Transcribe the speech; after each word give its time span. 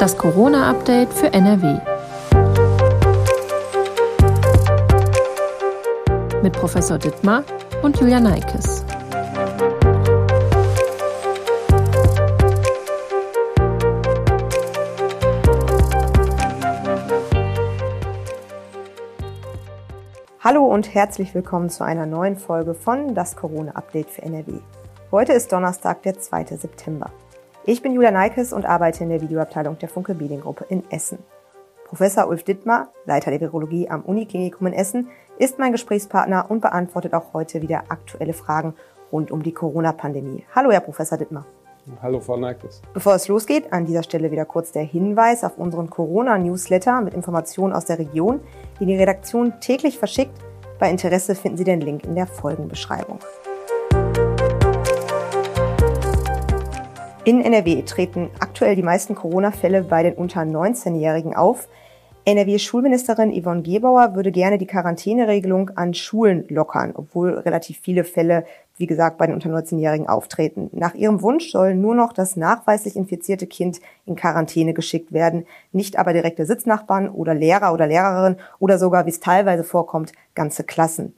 Das 0.00 0.16
Corona-Update 0.16 1.12
für 1.12 1.30
NRW. 1.30 1.78
Mit 6.42 6.54
Professor 6.54 6.96
Dittmar 6.96 7.44
und 7.82 8.00
Julia 8.00 8.18
Neikes. 8.18 8.82
Hallo 20.40 20.64
und 20.64 20.94
herzlich 20.94 21.34
willkommen 21.34 21.68
zu 21.68 21.84
einer 21.84 22.06
neuen 22.06 22.38
Folge 22.38 22.72
von 22.72 23.14
Das 23.14 23.36
Corona-Update 23.36 24.08
für 24.08 24.22
NRW. 24.22 24.60
Heute 25.10 25.34
ist 25.34 25.52
Donnerstag, 25.52 26.02
der 26.04 26.18
2. 26.18 26.56
September. 26.56 27.10
Ich 27.64 27.82
bin 27.82 27.92
Julia 27.92 28.10
Neikes 28.10 28.54
und 28.54 28.64
arbeite 28.64 29.04
in 29.04 29.10
der 29.10 29.20
Videoabteilung 29.20 29.78
der 29.78 29.90
Funke 29.90 30.14
Mediengruppe 30.14 30.64
in 30.70 30.82
Essen. 30.90 31.18
Professor 31.84 32.26
Ulf 32.26 32.42
Dittmar, 32.42 32.88
Leiter 33.04 33.30
der 33.30 33.40
Virologie 33.40 33.86
am 33.90 34.00
Uniklinikum 34.00 34.68
in 34.68 34.72
Essen, 34.72 35.08
ist 35.36 35.58
mein 35.58 35.72
Gesprächspartner 35.72 36.46
und 36.48 36.62
beantwortet 36.62 37.12
auch 37.12 37.34
heute 37.34 37.60
wieder 37.60 37.84
aktuelle 37.90 38.32
Fragen 38.32 38.74
rund 39.12 39.30
um 39.30 39.42
die 39.42 39.52
Corona-Pandemie. 39.52 40.46
Hallo, 40.54 40.70
Herr 40.70 40.80
Professor 40.80 41.18
Dittmar. 41.18 41.44
Hallo, 42.00 42.20
Frau 42.20 42.38
Neikes. 42.38 42.80
Bevor 42.94 43.14
es 43.14 43.28
losgeht, 43.28 43.70
an 43.74 43.84
dieser 43.84 44.04
Stelle 44.04 44.30
wieder 44.30 44.46
kurz 44.46 44.72
der 44.72 44.84
Hinweis 44.84 45.44
auf 45.44 45.58
unseren 45.58 45.90
Corona-Newsletter 45.90 47.02
mit 47.02 47.12
Informationen 47.12 47.74
aus 47.74 47.84
der 47.84 47.98
Region, 47.98 48.40
die 48.80 48.86
die 48.86 48.96
Redaktion 48.96 49.60
täglich 49.60 49.98
verschickt. 49.98 50.32
Bei 50.78 50.90
Interesse 50.90 51.34
finden 51.34 51.58
Sie 51.58 51.64
den 51.64 51.82
Link 51.82 52.04
in 52.04 52.14
der 52.14 52.26
Folgenbeschreibung. 52.26 53.18
In 57.22 57.42
NRW 57.42 57.82
treten 57.82 58.30
aktuell 58.40 58.76
die 58.76 58.82
meisten 58.82 59.14
Corona-Fälle 59.14 59.82
bei 59.82 60.02
den 60.02 60.14
unter 60.14 60.40
19-Jährigen 60.40 61.36
auf. 61.36 61.68
NRW-Schulministerin 62.24 63.30
Yvonne 63.38 63.60
Gebauer 63.60 64.14
würde 64.14 64.32
gerne 64.32 64.56
die 64.56 64.66
Quarantäneregelung 64.66 65.70
an 65.76 65.92
Schulen 65.92 66.46
lockern, 66.48 66.92
obwohl 66.94 67.34
relativ 67.34 67.78
viele 67.78 68.04
Fälle, 68.04 68.46
wie 68.78 68.86
gesagt, 68.86 69.18
bei 69.18 69.26
den 69.26 69.34
unter 69.34 69.50
19-Jährigen 69.50 70.08
auftreten. 70.08 70.70
Nach 70.72 70.94
ihrem 70.94 71.20
Wunsch 71.20 71.50
soll 71.50 71.74
nur 71.74 71.94
noch 71.94 72.14
das 72.14 72.36
nachweislich 72.36 72.96
infizierte 72.96 73.46
Kind 73.46 73.80
in 74.06 74.16
Quarantäne 74.16 74.72
geschickt 74.72 75.12
werden, 75.12 75.46
nicht 75.72 75.98
aber 75.98 76.14
direkte 76.14 76.46
Sitznachbarn 76.46 77.10
oder 77.10 77.34
Lehrer 77.34 77.74
oder 77.74 77.86
Lehrerin 77.86 78.36
oder 78.58 78.78
sogar, 78.78 79.04
wie 79.04 79.10
es 79.10 79.20
teilweise 79.20 79.64
vorkommt, 79.64 80.12
ganze 80.34 80.64
Klassen. 80.64 81.14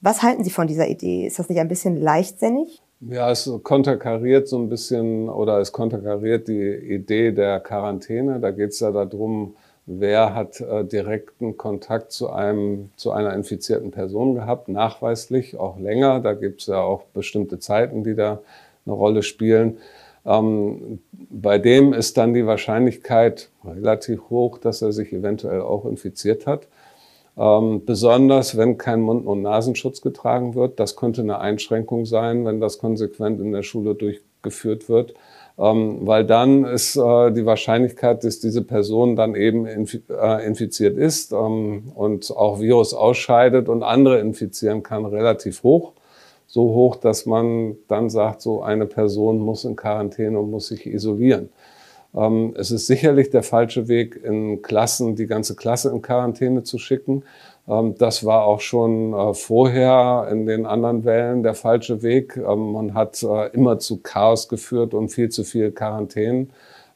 Was 0.00 0.22
halten 0.22 0.42
Sie 0.42 0.50
von 0.50 0.66
dieser 0.66 0.88
Idee? 0.88 1.26
Ist 1.26 1.38
das 1.38 1.48
nicht 1.48 1.60
ein 1.60 1.68
bisschen 1.68 1.96
leichtsinnig? 1.96 2.82
Ja, 3.10 3.30
es 3.30 3.50
konterkariert 3.62 4.48
so 4.48 4.58
ein 4.58 4.68
bisschen 4.68 5.28
oder 5.28 5.58
es 5.58 5.72
konterkariert 5.72 6.48
die 6.48 6.70
Idee 6.74 7.32
der 7.32 7.60
Quarantäne. 7.60 8.40
Da 8.40 8.50
geht 8.50 8.70
es 8.70 8.80
ja 8.80 8.92
darum, 8.92 9.56
wer 9.84 10.34
hat 10.34 10.60
äh, 10.60 10.84
direkten 10.84 11.56
Kontakt 11.58 12.12
zu 12.12 12.30
einem 12.30 12.90
zu 12.96 13.10
einer 13.10 13.34
infizierten 13.34 13.90
Person 13.90 14.34
gehabt, 14.34 14.68
nachweislich 14.68 15.58
auch 15.58 15.78
länger. 15.78 16.20
Da 16.20 16.32
gibt 16.32 16.62
es 16.62 16.68
ja 16.68 16.80
auch 16.80 17.02
bestimmte 17.12 17.58
Zeiten, 17.58 18.04
die 18.04 18.14
da 18.14 18.40
eine 18.86 18.94
Rolle 18.94 19.22
spielen. 19.22 19.78
Ähm, 20.24 21.00
bei 21.12 21.58
dem 21.58 21.92
ist 21.92 22.16
dann 22.16 22.32
die 22.32 22.46
Wahrscheinlichkeit 22.46 23.50
relativ 23.66 24.30
hoch, 24.30 24.56
dass 24.58 24.80
er 24.80 24.92
sich 24.92 25.12
eventuell 25.12 25.60
auch 25.60 25.84
infiziert 25.84 26.46
hat. 26.46 26.68
Ähm, 27.36 27.82
besonders 27.84 28.56
wenn 28.56 28.78
kein 28.78 29.00
Mund- 29.00 29.26
und 29.26 29.42
Nasenschutz 29.42 30.00
getragen 30.00 30.54
wird. 30.54 30.78
Das 30.78 30.94
könnte 30.94 31.22
eine 31.22 31.40
Einschränkung 31.40 32.06
sein, 32.06 32.44
wenn 32.44 32.60
das 32.60 32.78
konsequent 32.78 33.40
in 33.40 33.52
der 33.52 33.62
Schule 33.62 33.94
durchgeführt 33.94 34.88
wird. 34.88 35.14
Ähm, 35.56 35.98
weil 36.02 36.24
dann 36.24 36.64
ist 36.64 36.96
äh, 36.96 37.30
die 37.32 37.46
Wahrscheinlichkeit, 37.46 38.24
dass 38.24 38.40
diese 38.40 38.62
Person 38.62 39.14
dann 39.14 39.36
eben 39.36 39.66
inf 39.66 39.98
äh, 40.08 40.46
infiziert 40.46 40.96
ist 40.96 41.32
ähm, 41.32 41.92
und 41.94 42.30
auch 42.36 42.60
Virus 42.60 42.92
ausscheidet 42.92 43.68
und 43.68 43.84
andere 43.84 44.18
infizieren 44.18 44.82
kann, 44.82 45.04
relativ 45.04 45.62
hoch. 45.62 45.92
So 46.46 46.62
hoch, 46.74 46.96
dass 46.96 47.26
man 47.26 47.76
dann 47.88 48.10
sagt, 48.10 48.42
so 48.42 48.62
eine 48.62 48.86
Person 48.86 49.38
muss 49.38 49.64
in 49.64 49.76
Quarantäne 49.76 50.38
und 50.38 50.50
muss 50.50 50.68
sich 50.68 50.86
isolieren. 50.86 51.50
Ähm, 52.16 52.54
es 52.56 52.70
ist 52.70 52.86
sicherlich 52.86 53.30
der 53.30 53.42
falsche 53.42 53.88
Weg, 53.88 54.20
in 54.22 54.62
Klassen 54.62 55.16
die 55.16 55.26
ganze 55.26 55.56
Klasse 55.56 55.90
in 55.90 56.02
Quarantäne 56.02 56.62
zu 56.62 56.78
schicken. 56.78 57.24
Ähm, 57.68 57.94
das 57.98 58.24
war 58.24 58.44
auch 58.44 58.60
schon 58.60 59.12
äh, 59.12 59.34
vorher 59.34 60.28
in 60.30 60.46
den 60.46 60.66
anderen 60.66 61.04
Wellen 61.04 61.42
der 61.42 61.54
falsche 61.54 62.02
Weg. 62.02 62.36
Ähm, 62.36 62.72
man 62.72 62.94
hat 62.94 63.22
äh, 63.22 63.48
immer 63.48 63.78
zu 63.78 63.98
Chaos 63.98 64.48
geführt 64.48 64.94
und 64.94 65.08
viel 65.10 65.28
zu 65.30 65.44
viel 65.44 65.70
Quarantäne. 65.72 66.46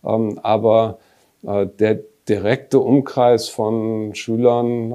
Aber 0.02 0.98
äh, 1.42 1.66
der 1.66 1.98
direkte 2.28 2.78
Umkreis 2.78 3.48
von 3.48 4.14
Schülern, 4.14 4.92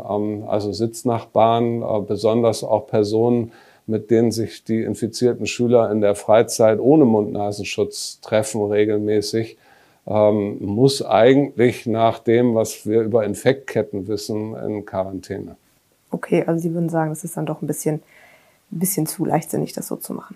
also 0.48 0.72
Sitznachbarn, 0.72 2.06
besonders 2.08 2.64
auch 2.64 2.88
Personen, 2.88 3.52
mit 3.86 4.12
denen 4.12 4.32
sich 4.32 4.64
die 4.64 4.82
infizierten 4.84 5.46
Schüler 5.46 5.92
in 5.92 6.00
der 6.00 6.16
Freizeit 6.16 6.80
ohne 6.80 7.06
Mund-Nasenschutz 7.06 8.20
treffen 8.22 8.64
regelmäßig, 8.64 9.58
ähm, 10.06 10.58
muss 10.60 11.04
eigentlich 11.04 11.86
nach 11.86 12.20
dem, 12.20 12.56
was 12.56 12.86
wir 12.86 13.02
über 13.02 13.24
Infektketten 13.24 14.08
wissen, 14.08 14.56
in 14.56 14.86
Quarantäne. 14.86 15.56
Okay, 16.12 16.44
also 16.46 16.62
Sie 16.62 16.74
würden 16.74 16.90
sagen, 16.90 17.12
es 17.12 17.24
ist 17.24 17.38
dann 17.38 17.46
doch 17.46 17.62
ein 17.62 17.68
bisschen, 17.68 17.96
ein 18.72 18.80
bisschen 18.80 19.08
zu 19.08 19.26
leichtsinnig, 19.26 19.74
das 19.74 19.88
so 19.88 19.96
zu 19.96 20.14
machen. 20.14 20.36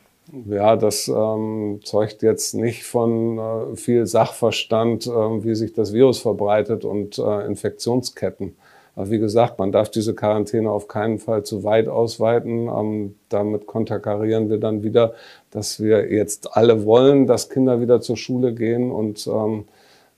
Ja, 0.49 0.75
das 0.75 1.07
ähm, 1.07 1.79
zeugt 1.83 2.21
jetzt 2.21 2.53
nicht 2.53 2.83
von 2.83 3.37
äh, 3.37 3.75
viel 3.75 4.05
Sachverstand, 4.05 5.07
äh, 5.07 5.09
wie 5.09 5.55
sich 5.55 5.73
das 5.73 5.93
Virus 5.93 6.19
verbreitet 6.19 6.83
und 6.83 7.17
äh, 7.17 7.45
Infektionsketten. 7.45 8.55
Aber 8.95 9.09
wie 9.11 9.19
gesagt, 9.19 9.59
man 9.59 9.71
darf 9.71 9.89
diese 9.89 10.15
Quarantäne 10.15 10.71
auf 10.71 10.87
keinen 10.87 11.19
Fall 11.19 11.43
zu 11.43 11.63
weit 11.63 11.87
ausweiten. 11.87 12.67
Ähm, 12.67 13.15
damit 13.29 13.67
konterkarieren 13.67 14.49
wir 14.49 14.59
dann 14.59 14.83
wieder, 14.83 15.13
dass 15.57 15.79
wir 15.79 16.13
jetzt 16.13 16.55
alle 16.55 16.85
wollen, 16.85 17.25
dass 17.25 17.49
Kinder 17.49 17.81
wieder 17.81 17.99
zur 17.99 18.15
Schule 18.15 18.53
gehen 18.53 18.91
und 18.91 19.25
ähm, 19.25 19.65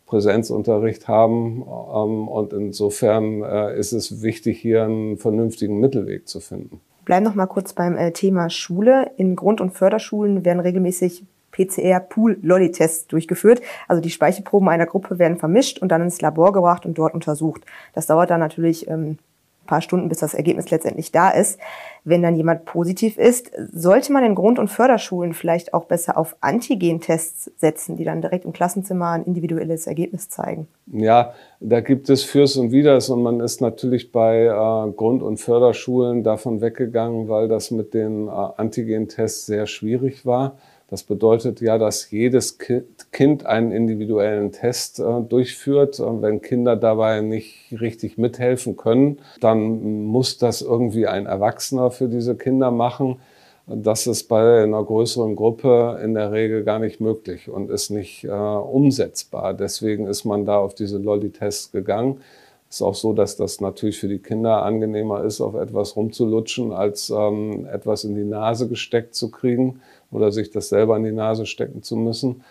Präsenzunterricht 0.06 1.08
haben. 1.08 1.62
Ähm, 1.62 2.28
und 2.28 2.52
insofern 2.52 3.42
äh, 3.44 3.80
ist 3.80 3.94
es 3.94 4.22
wichtig, 4.22 4.60
hier 4.60 4.84
einen 4.84 5.18
vernünftigen 5.18 5.80
Mittelweg 5.80 6.28
zu 6.28 6.42
finden. 6.42 6.82
Bleiben 7.06 7.24
noch 7.24 7.36
mal 7.36 7.46
kurz 7.46 7.72
beim 7.72 7.96
äh, 7.96 8.12
Thema 8.12 8.50
Schule. 8.50 9.12
In 9.16 9.38
Grund- 9.38 9.62
und 9.62 9.72
Förderschulen 9.72 10.44
werden 10.44 10.60
regelmäßig 10.60 11.24
PCR-Pool-Lolli-Tests 11.54 13.08
durchgeführt. 13.08 13.62
Also 13.88 14.02
die 14.02 14.10
Speichelproben 14.10 14.68
einer 14.68 14.88
Gruppe 14.88 15.20
werden 15.20 15.38
vermischt 15.38 15.80
und 15.80 15.90
dann 15.90 16.02
ins 16.02 16.20
Labor 16.20 16.52
gebracht 16.52 16.86
und 16.86 16.98
dort 16.98 17.14
untersucht. 17.14 17.62
Das 17.94 18.08
dauert 18.08 18.30
dann 18.30 18.42
natürlich 18.42 18.90
ähm, 18.90 19.18
paar 19.70 19.82
Stunden, 19.82 20.10
bis 20.10 20.18
das 20.18 20.34
Ergebnis 20.34 20.70
letztendlich 20.72 21.12
da 21.12 21.30
ist. 21.30 21.60
Wenn 22.04 22.24
dann 22.24 22.36
jemand 22.36 22.66
positiv 22.66 23.18
ist, 23.18 23.52
sollte 23.72 24.12
man 24.12 24.24
in 24.24 24.34
Grund- 24.34 24.58
und 24.58 24.70
Förderschulen 24.70 25.34
vielleicht 25.34 25.74
auch 25.74 25.86
besser 25.86 26.18
auf 26.18 26.36
Antigen-Tests 26.42 27.52
setzen, 27.58 27.96
die 27.96 28.04
dann 28.04 28.22
direkt 28.22 28.46
im 28.46 28.54
Klassenzimmer 28.54 29.12
ein 29.12 29.24
individuelles 29.24 29.86
Ergebnis 29.86 30.30
zeigen. 30.30 30.68
Ja, 30.92 31.34
da 31.60 31.82
gibt 31.82 32.10
es 32.10 32.24
Fürs 32.24 32.58
und 32.58 32.72
Widers 32.72 33.10
und 33.10 33.22
man 33.22 33.42
ist 33.42 33.62
natürlich 33.62 34.12
bei 34.12 34.46
äh, 34.46 34.92
Grund- 34.92 35.22
und 35.22 35.38
Förderschulen 35.38 36.24
davon 36.24 36.62
weggegangen, 36.62 37.30
weil 37.30 37.48
das 37.48 37.70
mit 37.70 37.94
den 37.94 38.28
äh, 38.28 38.32
Antigen-Tests 38.32 39.46
sehr 39.46 39.68
schwierig 39.68 40.26
war. 40.26 40.58
Das 40.90 41.04
bedeutet 41.04 41.62
ja, 41.62 41.78
dass 41.78 42.10
jedes 42.10 42.58
Kind 42.58 43.46
einen 43.46 43.72
individuellen 43.72 44.52
Test 44.52 45.00
äh, 45.00 45.22
durchführt. 45.22 46.00
Und 46.00 46.24
wenn 46.24 46.42
Kinder 46.42 46.76
dabei 46.76 47.22
nicht 47.22 47.76
richtig 47.80 48.18
mithelfen 48.18 48.76
können, 48.76 49.20
dann 49.40 50.04
muss 50.06 50.40
das 50.40 50.62
irgendwie 50.62 51.06
ein 51.06 51.28
Erwachsener 51.28 51.92
für 51.92 52.08
diese 52.08 52.36
Kinder 52.36 52.72
machen. 52.72 53.18
Das 53.68 54.08
ist 54.08 54.24
bei 54.24 54.64
einer 54.64 54.84
größeren 54.84 55.36
Gruppe 55.36 56.00
in 56.04 56.16
der 56.16 56.32
Regel 56.32 56.64
gar 56.64 56.80
nicht 56.80 57.00
möglich 57.00 57.50
und 57.50 57.70
ist 57.70 57.92
nicht 57.92 58.24
äh, 58.24 58.30
umsetzbar. 58.30 59.54
Deswegen 59.54 60.08
ist 60.08 60.26
man 60.26 60.46
da 60.46 60.58
auf 60.58 60.74
diese 60.74 60.98
Lolli-Tests 60.98 61.72
gegangen. 61.72 62.22
Ist 62.68 62.82
auch 62.82 62.96
so, 62.96 63.14
dass 63.14 63.36
das 63.36 63.62
natürlich 63.62 64.00
für 64.00 64.08
die 64.08 64.20
Kinder 64.20 64.64
angenehmer 64.64 65.24
ist, 65.24 65.42
auf 65.42 65.56
etwas 65.56 65.96
rumzulutschen, 65.96 66.72
als 66.72 67.12
ähm, 67.12 67.68
etwas 67.72 68.04
in 68.04 68.16
die 68.16 68.24
Nase 68.24 68.68
gesteckt 68.68 69.14
zu 69.14 69.30
kriegen 69.30 69.82
oder 70.12 70.32
sich 70.32 70.52
das 70.52 70.70
selber 70.70 70.98
in 70.98 71.04
die 71.04 71.12
Nase 71.12 71.46
stecken 71.46 71.84
zu 71.84 71.96
müssen. 71.96 72.44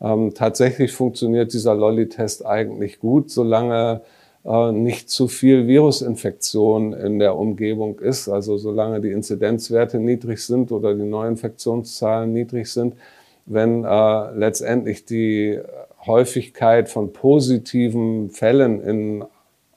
Ähm, 0.00 0.34
tatsächlich 0.34 0.92
funktioniert 0.92 1.52
dieser 1.52 1.74
Lolli-Test 1.74 2.44
eigentlich 2.44 2.98
gut, 2.98 3.30
solange 3.30 4.02
äh, 4.44 4.72
nicht 4.72 5.08
zu 5.08 5.28
viel 5.28 5.66
Virusinfektion 5.66 6.92
in 6.92 7.18
der 7.18 7.36
Umgebung 7.36 8.00
ist, 8.00 8.28
also 8.28 8.58
solange 8.58 9.00
die 9.00 9.10
Inzidenzwerte 9.10 9.98
niedrig 9.98 10.44
sind 10.44 10.72
oder 10.72 10.94
die 10.94 11.04
Neuinfektionszahlen 11.04 12.32
niedrig 12.32 12.70
sind. 12.70 12.94
Wenn 13.46 13.84
äh, 13.84 14.30
letztendlich 14.32 15.04
die 15.04 15.60
Häufigkeit 16.06 16.88
von 16.88 17.12
positiven 17.12 18.30
Fällen 18.30 18.82
in 18.82 19.24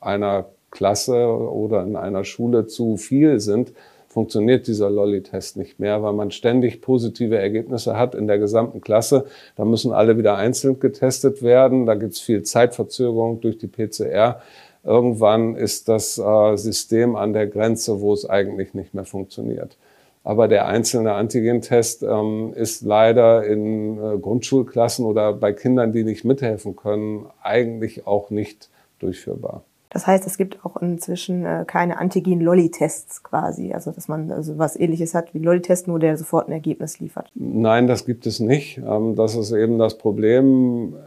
einer 0.02 0.46
Klasse 0.72 1.28
oder 1.28 1.84
in 1.84 1.96
einer 1.96 2.24
Schule 2.24 2.68
zu 2.68 2.98
viel 2.98 3.40
sind, 3.40 3.72
funktioniert 4.18 4.66
dieser 4.66 4.90
Lolli-Test 4.90 5.58
nicht 5.58 5.80
mehr, 5.80 6.02
weil 6.02 6.14
man 6.14 6.32
ständig 6.32 6.82
positive 6.82 7.38
Ergebnisse 7.38 7.96
hat 7.96 8.16
in 8.16 8.26
der 8.26 8.40
gesamten 8.40 8.82
Klasse. 8.82 9.26
Da 9.56 9.64
müssen 9.64 9.94
alle 9.94 10.18
wieder 10.18 10.38
einzeln 10.38 10.80
getestet 10.80 11.44
werden. 11.44 11.86
Da 11.86 11.94
gibt 11.94 12.14
es 12.14 12.20
viel 12.20 12.42
Zeitverzögerung 12.42 13.42
durch 13.42 13.60
die 13.60 13.68
PCR. 13.68 14.42
Irgendwann 14.84 15.56
ist 15.56 15.88
das 15.88 16.18
äh, 16.18 16.56
System 16.56 17.16
an 17.16 17.34
der 17.34 17.46
Grenze, 17.46 18.02
wo 18.02 18.12
es 18.12 18.28
eigentlich 18.28 18.74
nicht 18.74 18.96
mehr 18.96 19.06
funktioniert. 19.06 19.78
Aber 20.24 20.48
der 20.48 20.66
einzelne 20.66 21.14
Antigentest 21.14 22.02
ähm, 22.02 22.54
ist 22.56 22.82
leider 22.82 23.46
in 23.46 24.00
äh, 24.00 24.18
Grundschulklassen 24.18 25.06
oder 25.06 25.32
bei 25.32 25.54
Kindern, 25.54 25.92
die 25.92 26.04
nicht 26.04 26.26
mithelfen 26.26 26.76
können, 26.76 27.28
eigentlich 27.44 28.08
auch 28.08 28.32
nicht 28.32 28.72
durchführbar. 28.98 29.64
Das 29.98 30.06
heißt, 30.06 30.28
es 30.28 30.38
gibt 30.38 30.64
auch 30.64 30.78
inzwischen 30.78 31.44
äh, 31.44 31.66
keine 31.66 31.98
Antigen-Lolli-Tests 31.98 33.24
quasi, 33.24 33.74
also 33.74 33.90
dass 33.90 34.08
man 34.08 34.30
also 34.30 34.60
was 34.60 34.76
ähnliches 34.76 35.16
hat 35.16 35.34
wie 35.34 35.40
Lolli-Test, 35.40 35.88
nur 35.88 35.98
der 35.98 36.18
sofort 36.18 36.48
ein 36.48 36.52
Ergebnis 36.52 37.00
liefert. 37.00 37.32
Nein, 37.34 37.88
das 37.88 38.06
gibt 38.06 38.28
es 38.28 38.40
nicht. 38.40 38.78
Ähm, 38.78 39.16
das 39.16 39.34
ist 39.34 39.52
eben 39.52 39.80
das 39.80 39.98
Problem, 39.98 40.94
äh, 40.94 41.00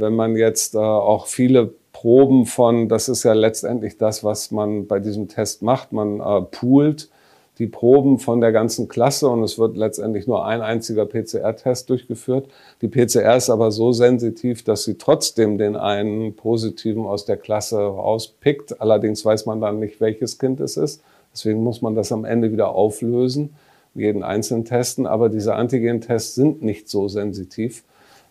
wenn 0.00 0.14
man 0.14 0.34
jetzt 0.34 0.74
äh, 0.74 0.78
auch 0.78 1.26
viele 1.26 1.74
Proben 1.92 2.46
von, 2.46 2.88
das 2.88 3.10
ist 3.10 3.22
ja 3.22 3.34
letztendlich 3.34 3.98
das, 3.98 4.24
was 4.24 4.50
man 4.50 4.86
bei 4.86 4.98
diesem 4.98 5.28
Test 5.28 5.60
macht, 5.60 5.92
man 5.92 6.22
poolt 6.50 7.10
die 7.58 7.66
Proben 7.66 8.18
von 8.18 8.40
der 8.40 8.52
ganzen 8.52 8.88
Klasse 8.88 9.28
und 9.28 9.42
es 9.42 9.58
wird 9.58 9.76
letztendlich 9.76 10.26
nur 10.26 10.46
ein 10.46 10.62
einziger 10.62 11.06
PCR-Test 11.06 11.90
durchgeführt. 11.90 12.48
Die 12.82 12.88
PCR 12.88 13.36
ist 13.36 13.50
aber 13.50 13.72
so 13.72 13.92
sensitiv, 13.92 14.62
dass 14.62 14.84
sie 14.84 14.94
trotzdem 14.94 15.58
den 15.58 15.74
einen 15.74 16.36
positiven 16.36 17.04
aus 17.04 17.24
der 17.24 17.36
Klasse 17.36 17.78
rauspickt. 17.78 18.80
Allerdings 18.80 19.24
weiß 19.24 19.46
man 19.46 19.60
dann 19.60 19.80
nicht, 19.80 20.00
welches 20.00 20.38
Kind 20.38 20.60
es 20.60 20.76
ist. 20.76 21.02
Deswegen 21.32 21.64
muss 21.64 21.82
man 21.82 21.96
das 21.96 22.12
am 22.12 22.24
Ende 22.24 22.52
wieder 22.52 22.70
auflösen, 22.70 23.54
jeden 23.94 24.22
einzelnen 24.22 24.64
testen. 24.64 25.06
Aber 25.06 25.28
diese 25.28 25.54
Antigen-Tests 25.56 26.36
sind 26.36 26.62
nicht 26.62 26.88
so 26.88 27.08
sensitiv. 27.08 27.82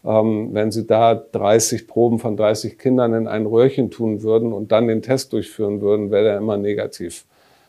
Ähm, 0.05 0.49
wenn 0.53 0.71
Sie 0.71 0.87
da 0.87 1.15
30 1.15 1.87
Proben 1.87 2.19
von 2.19 2.37
30 2.37 2.77
Kindern 2.77 3.13
in 3.13 3.27
ein 3.27 3.45
Röhrchen 3.45 3.91
tun 3.91 4.23
würden 4.23 4.53
und 4.53 4.71
dann 4.71 4.87
den 4.87 5.01
Test 5.01 5.33
durchführen 5.33 5.81
würden, 5.81 6.11
wäre 6.11 6.23
der 6.23 6.37
immer 6.37 6.55
negativ. 6.55 7.25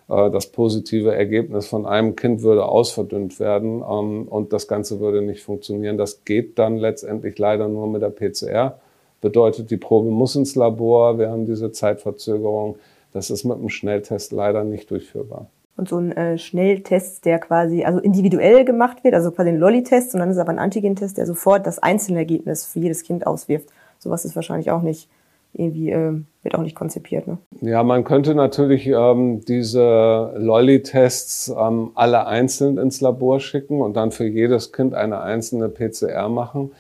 Äh, 0.08 0.30
das 0.30 0.46
positive 0.48 1.14
Ergebnis 1.14 1.66
von 1.66 1.86
einem 1.86 2.16
Kind 2.16 2.42
würde 2.42 2.64
ausverdünnt 2.64 3.38
werden 3.38 3.82
ähm, 3.88 4.26
und 4.28 4.52
das 4.52 4.68
Ganze 4.68 5.00
würde 5.00 5.22
nicht 5.22 5.42
funktionieren. 5.42 5.98
Das 5.98 6.24
geht 6.24 6.58
dann 6.58 6.76
letztendlich 6.76 7.38
leider 7.38 7.68
nur 7.68 7.86
mit 7.86 8.02
der 8.02 8.10
PCR. 8.10 8.78
Bedeutet, 9.20 9.70
die 9.70 9.76
Probe 9.76 10.10
muss 10.10 10.36
ins 10.36 10.54
Labor, 10.54 11.18
wir 11.18 11.30
haben 11.30 11.46
diese 11.46 11.72
Zeitverzögerung. 11.72 12.76
Das 13.12 13.30
ist 13.30 13.44
mit 13.44 13.58
einem 13.58 13.68
Schnelltest 13.68 14.32
leider 14.32 14.64
nicht 14.64 14.90
durchführbar. 14.90 15.46
Und 15.76 15.88
so 15.88 15.96
ein 15.96 16.12
äh, 16.12 16.38
Schnelltest, 16.38 17.24
der 17.24 17.38
quasi 17.38 17.84
also 17.84 18.00
individuell 18.00 18.64
gemacht 18.64 19.04
wird, 19.04 19.14
also 19.14 19.30
quasi 19.30 19.50
ein 19.50 19.58
Lolli-Test, 19.58 20.12
und 20.14 20.20
dann 20.20 20.30
ist 20.30 20.38
aber 20.38 20.50
ein 20.50 20.58
Antigentest, 20.58 21.18
der 21.18 21.26
sofort 21.26 21.66
das 21.66 21.78
einzelne 21.78 22.18
Ergebnis 22.18 22.64
für 22.64 22.80
jedes 22.80 23.04
Kind 23.04 23.26
auswirft. 23.26 23.68
Sowas 24.00 24.24
ist 24.24 24.34
wahrscheinlich 24.34 24.70
auch 24.70 24.82
nicht 24.82 25.08
irgendwie 25.52 25.90
äh, 25.90 26.12
wird 26.42 26.54
auch 26.54 26.62
nicht 26.62 26.76
konzipiert. 26.76 27.26
Ne? 27.26 27.38
Ja, 27.60 27.82
man 27.82 28.04
könnte 28.04 28.34
natürlich 28.34 28.86
ähm, 28.86 29.44
diese 29.46 30.32
Lolli-Tests 30.36 31.54
ähm, 31.58 31.90
alle 31.94 32.26
einzeln 32.26 32.78
ins 32.78 33.00
Labor 33.00 33.40
schicken 33.40 33.80
und 33.80 33.96
dann 33.96 34.12
für 34.12 34.26
jedes 34.26 34.72
Kind 34.72 34.94
eine 34.94 35.20
einzelne 35.20 35.68
PCR 35.68 36.28
machen. 36.28 36.70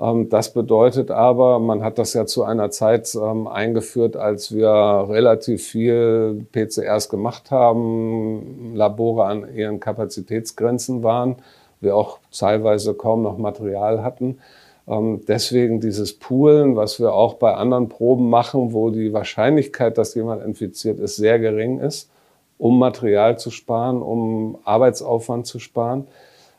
Ähm, 0.00 0.28
das 0.28 0.52
bedeutet 0.52 1.10
aber, 1.10 1.58
man 1.58 1.82
hat 1.82 1.98
das 1.98 2.14
ja 2.14 2.26
zu 2.26 2.44
einer 2.44 2.70
Zeit 2.70 3.14
ähm, 3.14 3.46
eingeführt, 3.46 4.16
als 4.16 4.54
wir 4.54 4.68
relativ 4.68 5.66
viel 5.66 6.46
PCRs 6.52 7.08
gemacht 7.08 7.50
haben, 7.50 8.74
Labore 8.74 9.26
an 9.26 9.54
ihren 9.54 9.80
Kapazitätsgrenzen 9.80 11.02
waren, 11.02 11.36
wir 11.80 11.96
auch 11.96 12.18
teilweise 12.36 12.94
kaum 12.94 13.22
noch 13.22 13.38
Material 13.38 14.02
hatten. 14.02 14.38
Ähm, 14.86 15.22
deswegen 15.26 15.80
dieses 15.80 16.18
Poolen, 16.18 16.76
was 16.76 17.00
wir 17.00 17.14
auch 17.14 17.34
bei 17.34 17.54
anderen 17.54 17.88
Proben 17.88 18.28
machen, 18.28 18.72
wo 18.72 18.90
die 18.90 19.12
Wahrscheinlichkeit, 19.12 19.98
dass 19.98 20.14
jemand 20.14 20.44
infiziert 20.44 21.00
ist, 21.00 21.16
sehr 21.16 21.38
gering 21.38 21.78
ist, 21.80 22.10
um 22.58 22.78
Material 22.78 23.38
zu 23.38 23.50
sparen, 23.50 24.02
um 24.02 24.58
Arbeitsaufwand 24.64 25.46
zu 25.46 25.58
sparen. 25.58 26.06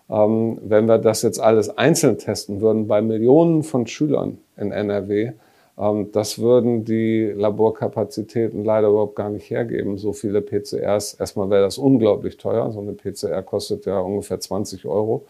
Ähm, 0.09 0.59
wenn 0.61 0.87
wir 0.87 0.97
das 0.97 1.21
jetzt 1.21 1.39
alles 1.39 1.77
einzeln 1.77 2.17
testen 2.17 2.61
würden 2.61 2.87
bei 2.87 3.01
Millionen 3.01 3.63
von 3.63 3.87
Schülern 3.87 4.39
in 4.57 4.71
NRW, 4.71 5.33
ähm, 5.77 6.11
das 6.11 6.39
würden 6.39 6.85
die 6.85 7.31
Laborkapazitäten 7.35 8.63
leider 8.63 8.89
überhaupt 8.89 9.15
gar 9.15 9.29
nicht 9.29 9.49
hergeben. 9.49 9.97
So 9.97 10.13
viele 10.13 10.41
PCRs, 10.41 11.15
erstmal 11.15 11.49
wäre 11.49 11.63
das 11.63 11.77
unglaublich 11.77 12.37
teuer. 12.37 12.71
So 12.71 12.79
eine 12.79 12.93
PCR 12.93 13.41
kostet 13.43 13.85
ja 13.85 13.99
ungefähr 13.99 14.39
20 14.39 14.85
Euro 14.85 15.25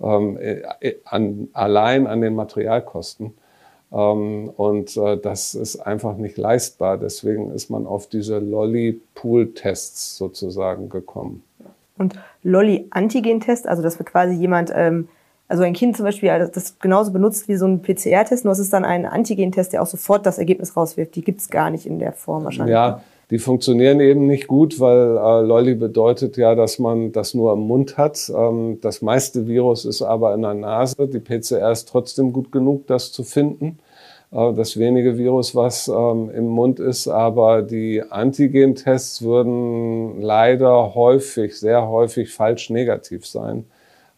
ähm, 0.00 0.38
äh, 0.38 0.94
an, 1.04 1.48
allein 1.52 2.06
an 2.06 2.20
den 2.20 2.34
Materialkosten. 2.34 3.34
Ähm, 3.92 4.50
und 4.56 4.96
äh, 4.96 5.16
das 5.16 5.54
ist 5.54 5.76
einfach 5.76 6.16
nicht 6.16 6.36
leistbar. 6.36 6.98
Deswegen 6.98 7.50
ist 7.50 7.70
man 7.70 7.86
auf 7.86 8.08
diese 8.08 8.38
Lolly-Pool-Tests 8.38 10.16
sozusagen 10.16 10.88
gekommen. 10.88 11.42
Und 11.98 12.14
Lolly-Antigen-Test, 12.42 13.66
also 13.66 13.82
dass 13.82 13.98
wir 13.98 14.04
quasi 14.04 14.34
jemand, 14.34 14.70
ähm, 14.74 15.08
also 15.48 15.62
ein 15.62 15.72
Kind 15.72 15.96
zum 15.96 16.04
Beispiel, 16.04 16.28
also 16.28 16.52
das 16.52 16.78
genauso 16.78 17.12
benutzt 17.12 17.48
wie 17.48 17.56
so 17.56 17.66
ein 17.66 17.80
PCR-Test, 17.80 18.44
nur 18.44 18.52
es 18.52 18.58
ist 18.58 18.72
dann 18.72 18.84
ein 18.84 19.06
Antigen-Test, 19.06 19.72
der 19.72 19.82
auch 19.82 19.86
sofort 19.86 20.26
das 20.26 20.38
Ergebnis 20.38 20.76
rauswirft. 20.76 21.14
Die 21.14 21.22
gibt 21.22 21.40
es 21.40 21.48
gar 21.48 21.70
nicht 21.70 21.86
in 21.86 21.98
der 21.98 22.12
Form 22.12 22.44
wahrscheinlich. 22.44 22.72
Ja, 22.72 23.00
die 23.30 23.38
funktionieren 23.38 23.98
eben 23.98 24.26
nicht 24.26 24.46
gut, 24.46 24.78
weil 24.78 25.16
äh, 25.16 25.40
Lolli 25.44 25.74
bedeutet 25.74 26.36
ja, 26.36 26.54
dass 26.54 26.78
man 26.78 27.10
das 27.10 27.34
nur 27.34 27.52
im 27.54 27.60
Mund 27.60 27.96
hat. 27.96 28.30
Ähm, 28.34 28.78
das 28.80 29.02
meiste 29.02 29.48
Virus 29.48 29.84
ist 29.84 30.02
aber 30.02 30.32
in 30.34 30.42
der 30.42 30.54
Nase. 30.54 31.08
Die 31.08 31.18
PCR 31.18 31.72
ist 31.72 31.88
trotzdem 31.88 32.32
gut 32.32 32.52
genug, 32.52 32.86
das 32.86 33.10
zu 33.10 33.24
finden. 33.24 33.78
Äh, 34.30 34.52
das 34.54 34.78
wenige 34.78 35.18
Virus, 35.18 35.54
was 35.56 35.88
ähm, 35.88 36.30
im 36.30 36.46
Mund 36.46 36.78
ist, 36.78 37.08
aber 37.08 37.62
die 37.62 38.02
Antigen-Tests 38.02 39.22
würden 39.22 40.20
leider 40.20 40.94
häufig, 40.94 41.58
sehr 41.58 41.88
häufig 41.88 42.32
falsch 42.32 42.70
negativ 42.70 43.26
sein, 43.26 43.64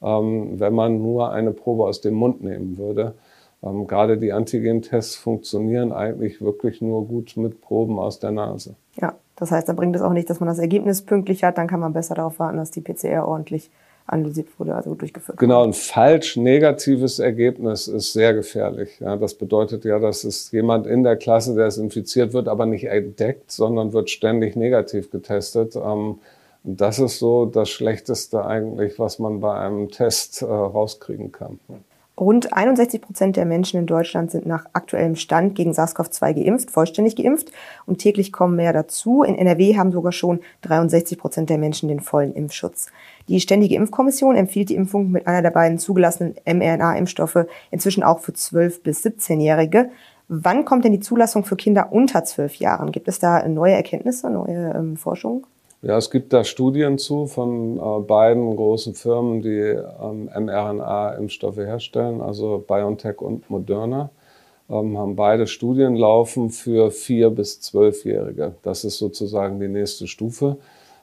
ähm, 0.03 0.61
wenn 0.61 0.75
man 0.75 1.01
nur 1.01 1.33
eine 1.33 1.53
Probe 1.53 1.85
aus 1.85 2.01
dem 2.03 2.15
Mund 2.15 2.43
nehmen 2.43 2.77
würde. 2.77 3.15
Ähm, 3.63 3.87
gerade 3.87 4.19
die 4.19 4.33
Antigen-Tests 4.33 5.17
funktionieren 5.17 5.93
eigentlich 5.93 6.41
wirklich 6.41 6.81
nur 6.81 7.07
gut 7.07 7.37
mit 7.37 7.61
Proben 7.61 7.99
aus 7.99 8.19
der 8.19 8.31
Nase. 8.31 8.77
Ja, 9.01 9.15
das 9.37 9.51
heißt, 9.51 9.69
da 9.69 9.73
bringt 9.73 9.95
es 9.97 10.03
auch 10.03 10.13
nicht, 10.13 10.29
dass 10.29 10.41
man 10.41 10.49
das 10.49 10.59
Ergebnis 10.59 11.03
pünktlich 11.03 11.45
hat, 11.45 11.59
dann 11.59 11.69
kann 11.69 11.81
man 11.81 11.93
besser 11.93 12.15
darauf 12.15 12.39
warten, 12.39 12.57
dass 12.57 12.71
die 12.71 12.81
PCR 12.81 13.27
ordentlich 13.27 13.71
analysiert 14.09 14.49
wurde, 14.59 14.75
also 14.75 14.95
durchgeführt 14.95 15.37
wurde. 15.37 15.47
Genau, 15.47 15.63
ein 15.63 15.75
falsch 15.75 16.37
negatives 16.37 17.19
Ergebnis 17.19 17.89
ist 17.89 18.13
sehr 18.13 18.35
gefährlich. 18.35 18.99
Ja, 19.01 19.17
das 19.17 19.35
bedeutet 19.35 19.85
ja, 19.85 19.99
dass 19.99 20.25
es 20.25 20.51
jemand 20.51 20.87
in 20.87 21.03
der 21.03 21.17
Klasse, 21.17 21.55
der 21.55 21.67
es 21.67 21.77
infiziert 21.77 22.33
wird, 22.33 22.49
aber 22.49 22.67
nicht 22.67 22.85
entdeckt, 22.85 23.53
sondern 23.53 23.93
wird 23.93 24.11
ständig 24.11 24.57
negativ 24.57 25.11
getestet. 25.11 25.77
Ähm, 25.77 26.19
das 26.65 26.99
ist 26.99 27.19
so 27.19 27.47
das 27.47 27.69
Schlechteste 27.69 28.45
eigentlich, 28.45 28.99
was 28.99 29.19
man 29.19 29.41
bei 29.41 29.59
einem 29.59 29.91
Test 29.91 30.43
äh, 30.43 30.47
rauskriegen 30.47 31.31
kann. 31.31 31.61
Rund 32.19 32.53
61 32.53 33.01
Prozent 33.01 33.37
der 33.37 33.45
Menschen 33.45 33.79
in 33.79 33.87
Deutschland 33.87 34.31
sind 34.31 34.45
nach 34.45 34.67
aktuellem 34.73 35.15
Stand 35.15 35.55
gegen 35.55 35.73
SARS-CoV-2 35.73 36.35
geimpft, 36.35 36.71
vollständig 36.71 37.15
geimpft. 37.15 37.53
Und 37.87 37.99
täglich 37.99 38.33
kommen 38.33 38.57
mehr 38.57 38.73
dazu. 38.73 39.23
In 39.23 39.37
NRW 39.37 39.77
haben 39.77 39.93
sogar 39.93 40.13
schon 40.13 40.41
63 40.63 41.17
Prozent 41.17 41.49
der 41.49 41.59
Menschen 41.59 41.89
den 41.89 42.01
vollen 42.01 42.35
Impfschutz. 42.35 42.89
Die 43.29 43.41
Ständige 43.41 43.77
Impfkommission 43.77 44.35
empfiehlt 44.35 44.71
die 44.71 44.75
Impfung 44.75 45.13
mit 45.13 45.27
einer 45.27 45.43
der 45.43 45.51
beiden 45.51 45.79
zugelassenen 45.79 46.35
mRNA-Impfstoffe 46.45 47.47
inzwischen 47.71 48.03
auch 48.03 48.19
für 48.19 48.33
12- 48.33 48.83
bis 48.83 49.05
17-Jährige. 49.05 49.91
Wann 50.27 50.65
kommt 50.65 50.85
denn 50.85 50.93
die 50.93 51.01
Zulassung 51.01 51.45
für 51.45 51.57
Kinder 51.57 51.93
unter 51.93 52.25
12 52.25 52.57
Jahren? 52.57 52.91
Gibt 52.91 53.09
es 53.09 53.19
da 53.19 53.47
neue 53.47 53.75
Erkenntnisse, 53.75 54.29
neue 54.29 54.75
ähm, 54.75 54.97
Forschung? 54.97 55.47
Ja, 55.81 55.97
es 55.97 56.11
gibt 56.11 56.33
da 56.33 56.43
Studien 56.43 56.99
zu 56.99 57.27
von 57.27 57.79
äh, 57.79 58.01
beiden 58.03 58.57
großen 58.57 58.95
Firmen, 58.95 59.43
die 59.43 59.61
ähm, 59.61 60.29
mRNA-Impfstoffe 60.35 61.59
herstellen, 61.59 62.21
also 62.21 62.65
BioNTech 62.67 63.21
und 63.21 63.49
Moderna, 63.49 64.11
ähm, 64.69 64.99
haben 64.99 65.15
beide 65.15 65.47
Studien 65.47 65.95
laufen 65.95 66.51
für 66.51 66.91
vier 66.91 67.31
bis 67.31 67.61
zwölfjährige. 67.61 68.57
Das 68.63 68.85
ist 68.85 68.99
sozusagen 68.99 69.61
die 69.61 69.69
nächste 69.69 70.09
Stufe. 70.09 70.57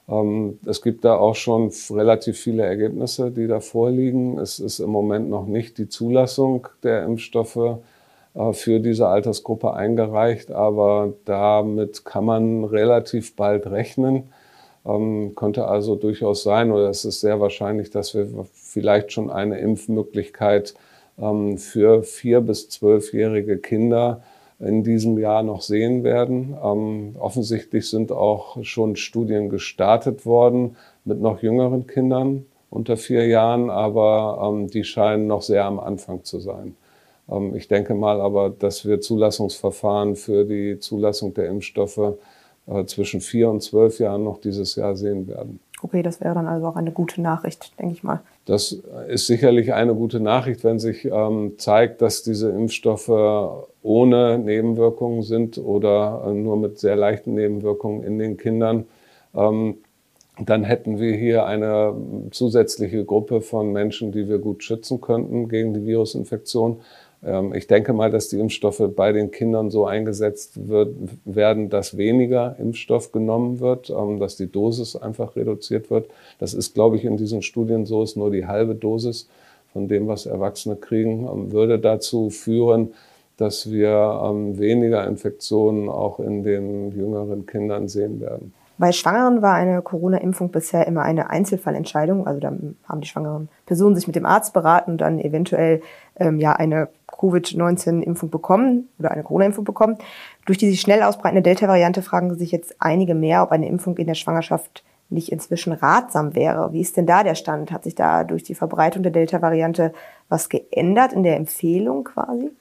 Ähm, 0.10 0.60
es 0.66 0.82
gibt 0.82 1.06
da 1.06 1.16
auch 1.18 1.36
schon 1.36 1.72
relativ 1.92 2.38
viele 2.38 2.64
Ergebnisse, 2.64 3.32
die 3.32 3.48
da 3.48 3.62
vorliegen. 3.62 4.38
Es 4.40 4.60
ist 4.60 4.80
im 4.80 4.90
Moment 4.90 5.30
noch 5.30 5.46
nicht 5.48 5.78
die 5.78 5.88
Zulassung 5.88 6.68
der 6.84 7.06
Impfstoffe 7.06 7.80
äh, 8.36 8.54
für 8.54 8.82
diese 8.82 9.08
Altersgruppe 9.08 9.74
eingereicht, 9.74 10.52
aber 10.52 11.14
damit 11.24 12.04
kann 12.04 12.26
man 12.26 12.66
relativ 12.66 13.38
bald 13.38 13.68
rechnen. 13.68 14.24
Ähm, 14.86 15.34
könnte 15.36 15.68
also 15.68 15.96
durchaus 15.96 16.44
sein, 16.44 16.72
oder 16.72 16.90
es 16.90 17.06
ist 17.06 17.22
sehr 17.22 17.40
wahrscheinlich, 17.40 17.90
dass 17.90 18.14
wir 18.14 18.28
vielleicht 18.54 19.12
schon 19.12 19.30
eine 19.30 19.60
Impfmöglichkeit 19.60 20.76
ähm, 21.20 21.58
für 21.58 22.04
vier 22.04 22.42
bis 22.42 22.70
zwölfjährige 22.70 23.58
Kinder 23.58 24.22
in 24.60 24.84
diesem 24.84 25.18
Jahr 25.18 25.44
noch 25.44 25.62
sehen 25.62 26.04
werden. 26.04 26.56
Ähm, 26.64 27.16
offensichtlich 27.20 27.90
sind 27.90 28.12
auch 28.12 28.64
schon 28.64 28.96
Studien 28.96 29.50
gestartet 29.50 30.26
worden. 30.26 30.78
mit 31.04 31.22
noch 31.22 31.42
jüngeren 31.44 31.88
Kindern 31.88 32.46
unter 32.70 32.98
vier 32.98 33.28
Jahren, 33.28 33.70
aber 33.70 34.40
ähm, 34.44 34.70
die 34.70 34.84
scheinen 34.84 35.28
noch 35.28 35.42
sehr 35.42 35.66
am 35.66 35.80
Anfang 35.80 36.24
zu 36.24 36.40
sein. 36.40 36.76
Ähm, 37.30 37.56
ich 37.56 37.68
denke 37.68 37.94
mal 37.96 38.22
aber, 38.22 38.50
dass 38.50 38.86
wir 38.86 39.02
Zulassungsverfahren 39.02 40.16
für 40.16 40.46
die 40.46 40.80
Zulassung 40.80 41.34
der 41.34 41.48
Impfstoffe 41.48 42.18
zwischen 42.86 43.22
vier 43.22 43.50
und 43.50 43.62
zwölf 43.62 44.00
Jahren 44.00 44.24
noch 44.24 44.40
dieses 44.40 44.76
Jahr 44.76 44.96
sehen 44.96 45.28
werden. 45.28 45.60
Okay, 45.82 46.02
das 46.02 46.20
wäre 46.20 46.34
dann 46.34 46.48
also 46.48 46.68
auch 46.68 46.78
eine 46.78 46.92
gute 46.92 47.22
Nachricht, 47.22 47.78
denke 47.80 47.94
ich 47.94 48.04
mal. 48.04 48.22
Das 48.46 48.82
ist 49.08 49.28
sicherlich 49.28 49.74
eine 49.74 49.94
gute 49.94 50.20
Nachricht, 50.20 50.64
wenn 50.64 50.80
sich 50.80 51.06
ähm, 51.06 51.54
zeigt, 51.58 52.02
dass 52.02 52.24
diese 52.24 52.50
Impfstoffe 52.50 53.68
ohne 53.84 54.40
Nebenwirkungen 54.40 55.22
sind 55.22 55.58
oder 55.58 56.24
äh, 56.26 56.34
nur 56.34 56.58
mit 56.58 56.80
sehr 56.80 56.96
leichten 56.96 57.36
Nebenwirkungen 57.36 58.04
in 58.04 58.18
den 58.18 58.38
Kindern. 58.38 58.86
Ähm, 59.36 59.78
dann 60.40 60.64
hätten 60.64 61.00
wir 61.00 61.16
hier 61.16 61.46
eine 61.46 61.96
zusätzliche 62.32 63.06
Gruppe 63.06 63.42
von 63.42 63.72
Menschen, 63.72 64.12
die 64.12 64.28
wir 64.28 64.40
gut 64.40 64.64
schützen 64.64 65.00
könnten 65.02 65.48
gegen 65.48 65.74
die 65.74 65.86
Virusinfektion. 65.86 66.82
Ähm, 67.26 67.54
ich 67.54 67.68
denke 67.68 67.94
mal, 67.94 68.12
dass 68.12 68.30
die 68.30 68.40
Impfstoffe 68.40 68.82
bei 68.96 69.12
den 69.12 69.32
Kindern 69.32 69.72
so 69.72 69.86
eingesetzt 69.86 70.68
wird, 70.68 70.96
werden, 71.26 71.70
dass 71.70 71.98
weniger 71.98 72.56
Impfstoff 72.60 73.12
genommen 73.12 73.60
wird, 73.60 73.90
ähm, 73.90 74.20
dass 74.20 74.38
die 74.38 74.52
Dosis 74.52 74.96
einfach 74.96 75.36
reduziert 75.36 75.90
wird. 75.90 76.10
Das 76.40 76.54
ist, 76.54 76.74
glaube 76.74 76.98
ich, 76.98 77.06
in 77.06 77.18
diesen 77.18 77.42
Studien 77.42 77.86
so, 77.86 78.04
ist 78.04 78.16
nur 78.16 78.32
die 78.32 78.46
halbe 78.46 78.76
Dosis 78.76 79.28
von 79.74 79.88
dem, 79.88 80.08
was 80.08 80.26
Erwachsene 80.26 80.76
kriegen, 80.76 81.28
ähm, 81.28 81.52
würde 81.52 81.80
dazu 81.80 82.30
führen, 82.30 82.94
dass 83.38 83.70
wir 83.70 83.92
weniger 84.54 85.06
Infektionen 85.06 85.90
auch 85.90 86.22
in 86.22 86.44
den 86.44 86.98
jüngeren 86.98 87.46
Kindern 87.46 87.90
sehen 87.90 88.22
werden. 88.22 88.54
Bei 88.78 88.92
Schwangeren 88.92 89.42
war 89.42 89.54
eine 89.54 89.82
Corona-Impfung 89.82 90.52
bisher 90.52 90.86
immer 90.86 91.04
eine 91.04 91.30
Einzelfallentscheidung. 91.30 92.28
Also 92.28 92.42
da 92.42 92.48
haben 92.50 93.02
die 93.02 93.08
schwangeren 93.08 93.48
Personen 93.66 93.96
sich 93.96 94.08
mit 94.08 94.16
dem 94.16 94.26
Arzt 94.26 94.54
beraten 94.54 94.92
und 94.92 94.98
dann 95.00 95.20
eventuell 95.20 95.82
ähm, 96.18 96.40
ja 96.40 96.54
eine 96.54 96.90
Covid-19-Impfung 97.08 98.30
bekommen 98.30 98.90
oder 99.00 99.12
eine 99.12 99.24
Corona-Impfung 99.24 99.64
bekommen. 99.64 99.98
Durch 100.46 100.58
die 100.58 100.70
sich 100.70 100.82
schnell 100.82 101.04
ausbreitende 101.04 101.42
Delta-Variante 101.42 102.02
fragen 102.02 102.36
sich 102.36 102.52
jetzt 102.52 102.76
einige 102.80 103.16
mehr, 103.16 103.44
ob 103.44 103.52
eine 103.52 103.68
Impfung 103.68 103.98
in 103.98 104.08
der 104.08 104.16
Schwangerschaft 104.16 104.84
nicht 105.10 105.32
inzwischen 105.32 105.72
ratsam 105.72 106.36
wäre. 106.36 106.74
Wie 106.74 106.82
ist 106.82 106.98
denn 106.98 107.06
da 107.06 107.24
der 107.24 107.36
Stand? 107.36 107.72
Hat 107.72 107.84
sich 107.84 107.96
da 107.96 108.24
durch 108.24 108.44
die 108.44 108.56
Verbreitung 108.56 109.04
der 109.04 109.12
Delta-Variante 109.12 109.94
was 110.28 110.50
geändert 110.50 111.14
in 111.14 111.24
der 111.24 111.38
Empfehlung 111.38 112.04
quasi? 112.04 112.52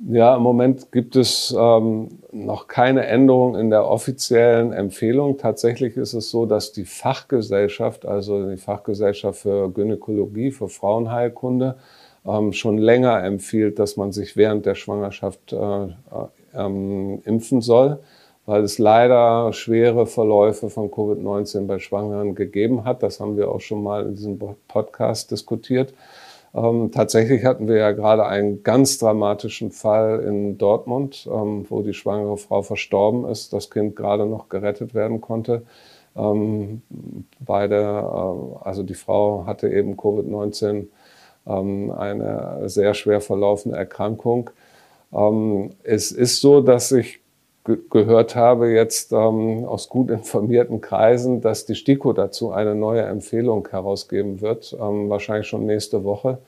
Ja, 0.00 0.36
im 0.36 0.42
Moment 0.42 0.92
gibt 0.92 1.16
es 1.16 1.52
ähm, 1.58 2.20
noch 2.30 2.68
keine 2.68 3.06
Änderung 3.06 3.56
in 3.56 3.68
der 3.68 3.84
offiziellen 3.84 4.72
Empfehlung. 4.72 5.38
Tatsächlich 5.38 5.96
ist 5.96 6.14
es 6.14 6.30
so, 6.30 6.46
dass 6.46 6.70
die 6.70 6.84
Fachgesellschaft, 6.84 8.06
also 8.06 8.48
die 8.48 8.58
Fachgesellschaft 8.58 9.40
für 9.40 9.68
Gynäkologie, 9.70 10.52
für 10.52 10.68
Frauenheilkunde, 10.68 11.78
ähm, 12.24 12.52
schon 12.52 12.78
länger 12.78 13.24
empfiehlt, 13.24 13.80
dass 13.80 13.96
man 13.96 14.12
sich 14.12 14.36
während 14.36 14.66
der 14.66 14.76
Schwangerschaft 14.76 15.52
äh, 15.52 15.88
ähm, 16.54 17.20
impfen 17.24 17.60
soll, 17.60 17.98
weil 18.46 18.62
es 18.62 18.78
leider 18.78 19.52
schwere 19.52 20.06
Verläufe 20.06 20.70
von 20.70 20.92
Covid-19 20.92 21.66
bei 21.66 21.80
Schwangeren 21.80 22.36
gegeben 22.36 22.84
hat. 22.84 23.02
Das 23.02 23.18
haben 23.18 23.36
wir 23.36 23.50
auch 23.50 23.60
schon 23.60 23.82
mal 23.82 24.06
in 24.06 24.14
diesem 24.14 24.38
Podcast 24.68 25.32
diskutiert. 25.32 25.92
Ähm, 26.54 26.90
tatsächlich 26.92 27.44
hatten 27.44 27.68
wir 27.68 27.76
ja 27.76 27.92
gerade 27.92 28.26
einen 28.26 28.62
ganz 28.62 28.98
dramatischen 28.98 29.70
Fall 29.70 30.20
in 30.20 30.58
Dortmund, 30.58 31.28
ähm, 31.30 31.66
wo 31.68 31.82
die 31.82 31.94
schwangere 31.94 32.36
Frau 32.38 32.62
verstorben 32.62 33.26
ist, 33.26 33.52
das 33.52 33.70
Kind 33.70 33.96
gerade 33.96 34.26
noch 34.26 34.48
gerettet 34.48 34.94
werden 34.94 35.20
konnte. 35.20 35.62
Ähm, 36.16 36.82
beide, 37.40 37.76
äh, 37.76 38.66
also 38.66 38.82
die 38.82 38.94
Frau 38.94 39.44
hatte 39.46 39.68
eben 39.68 39.96
Covid-19, 39.96 40.86
ähm, 41.46 41.90
eine 41.90 42.68
sehr 42.68 42.94
schwer 42.94 43.20
verlaufende 43.20 43.76
Erkrankung. 43.76 44.50
Ähm, 45.12 45.70
es 45.82 46.12
ist 46.12 46.40
so, 46.40 46.60
dass 46.60 46.92
ich 47.68 47.90
gehört 47.90 48.34
habe 48.34 48.70
jetzt 48.70 49.12
ähm, 49.12 49.64
aus 49.64 49.88
gut 49.88 50.10
informierten 50.10 50.80
Kreisen, 50.80 51.40
dass 51.40 51.66
die 51.66 51.74
STIKO 51.74 52.12
dazu 52.12 52.50
eine 52.50 52.74
neue 52.74 53.02
Empfehlung 53.02 53.68
herausgeben 53.68 54.40
wird, 54.40 54.76
ähm, 54.80 55.08
wahrscheinlich 55.08 55.46
schon 55.46 55.66
nächste 55.66 56.04
Woche. 56.04 56.38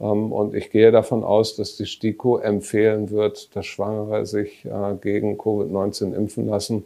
Ähm, 0.00 0.32
und 0.32 0.54
ich 0.54 0.70
gehe 0.70 0.92
davon 0.92 1.24
aus, 1.24 1.56
dass 1.56 1.76
die 1.76 1.86
STIKO 1.86 2.38
empfehlen 2.38 3.10
wird, 3.10 3.54
dass 3.54 3.66
Schwangere 3.66 4.26
sich 4.26 4.64
äh, 4.64 4.94
gegen 5.00 5.36
Covid-19 5.36 6.14
impfen 6.14 6.46
lassen, 6.46 6.84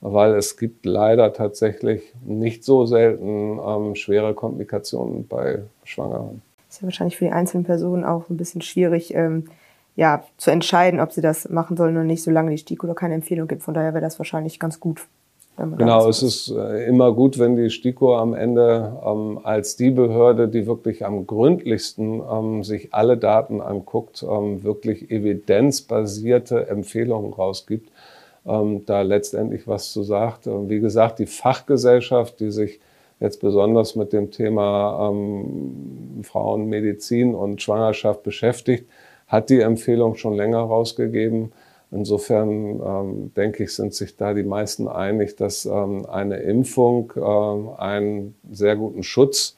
weil 0.00 0.34
es 0.34 0.56
gibt 0.56 0.84
leider 0.84 1.32
tatsächlich 1.32 2.12
nicht 2.24 2.64
so 2.64 2.86
selten 2.86 3.58
ähm, 3.64 3.94
schwere 3.94 4.34
Komplikationen 4.34 5.26
bei 5.26 5.60
Schwangeren. 5.84 6.42
Das 6.66 6.76
ist 6.76 6.82
ja 6.82 6.86
wahrscheinlich 6.86 7.16
für 7.16 7.26
die 7.26 7.32
einzelnen 7.32 7.64
Personen 7.64 8.04
auch 8.04 8.28
ein 8.28 8.36
bisschen 8.36 8.62
schwierig. 8.62 9.14
Ja, 9.96 10.24
zu 10.36 10.50
entscheiden, 10.50 11.00
ob 11.00 11.12
sie 11.12 11.22
das 11.22 11.48
machen 11.48 11.76
sollen 11.76 11.96
oder 11.96 12.04
nicht, 12.04 12.22
solange 12.22 12.50
die 12.50 12.58
STIKO 12.58 12.92
keine 12.94 13.14
Empfehlung 13.14 13.48
gibt. 13.48 13.62
Von 13.62 13.74
daher 13.74 13.94
wäre 13.94 14.04
das 14.04 14.18
wahrscheinlich 14.18 14.60
ganz 14.60 14.78
gut. 14.78 15.06
Genau, 15.56 16.06
es 16.06 16.22
ist 16.22 16.50
äh, 16.50 16.86
immer 16.86 17.12
gut, 17.12 17.38
wenn 17.38 17.56
die 17.56 17.70
STIKO 17.70 18.18
am 18.18 18.34
Ende 18.34 19.00
ähm, 19.06 19.40
als 19.42 19.76
die 19.76 19.90
Behörde, 19.90 20.48
die 20.48 20.66
wirklich 20.66 21.06
am 21.06 21.26
gründlichsten 21.26 22.20
ähm, 22.30 22.62
sich 22.62 22.92
alle 22.92 23.16
Daten 23.16 23.62
anguckt, 23.62 24.22
ähm, 24.22 24.64
wirklich 24.64 25.10
evidenzbasierte 25.10 26.68
Empfehlungen 26.68 27.32
rausgibt, 27.32 27.90
ähm, 28.44 28.84
da 28.84 29.00
letztendlich 29.00 29.66
was 29.66 29.92
zu 29.92 30.02
sagt. 30.02 30.46
Ähm, 30.46 30.68
wie 30.68 30.80
gesagt, 30.80 31.20
die 31.20 31.26
Fachgesellschaft, 31.26 32.38
die 32.40 32.50
sich 32.50 32.78
jetzt 33.18 33.40
besonders 33.40 33.96
mit 33.96 34.12
dem 34.12 34.30
Thema 34.30 35.08
ähm, 35.10 36.20
Frauenmedizin 36.22 37.34
und 37.34 37.62
Schwangerschaft 37.62 38.22
beschäftigt, 38.22 38.84
hat 39.26 39.50
die 39.50 39.60
Empfehlung 39.60 40.16
schon 40.16 40.34
länger 40.34 40.60
rausgegeben. 40.60 41.52
Insofern 41.90 42.80
ähm, 42.80 43.34
denke 43.36 43.64
ich, 43.64 43.74
sind 43.74 43.94
sich 43.94 44.16
da 44.16 44.34
die 44.34 44.42
meisten 44.42 44.88
einig, 44.88 45.36
dass 45.36 45.66
ähm, 45.66 46.06
eine 46.06 46.36
Impfung 46.38 47.12
äh, 47.16 47.80
einen 47.80 48.34
sehr 48.50 48.76
guten 48.76 49.02
Schutz 49.02 49.56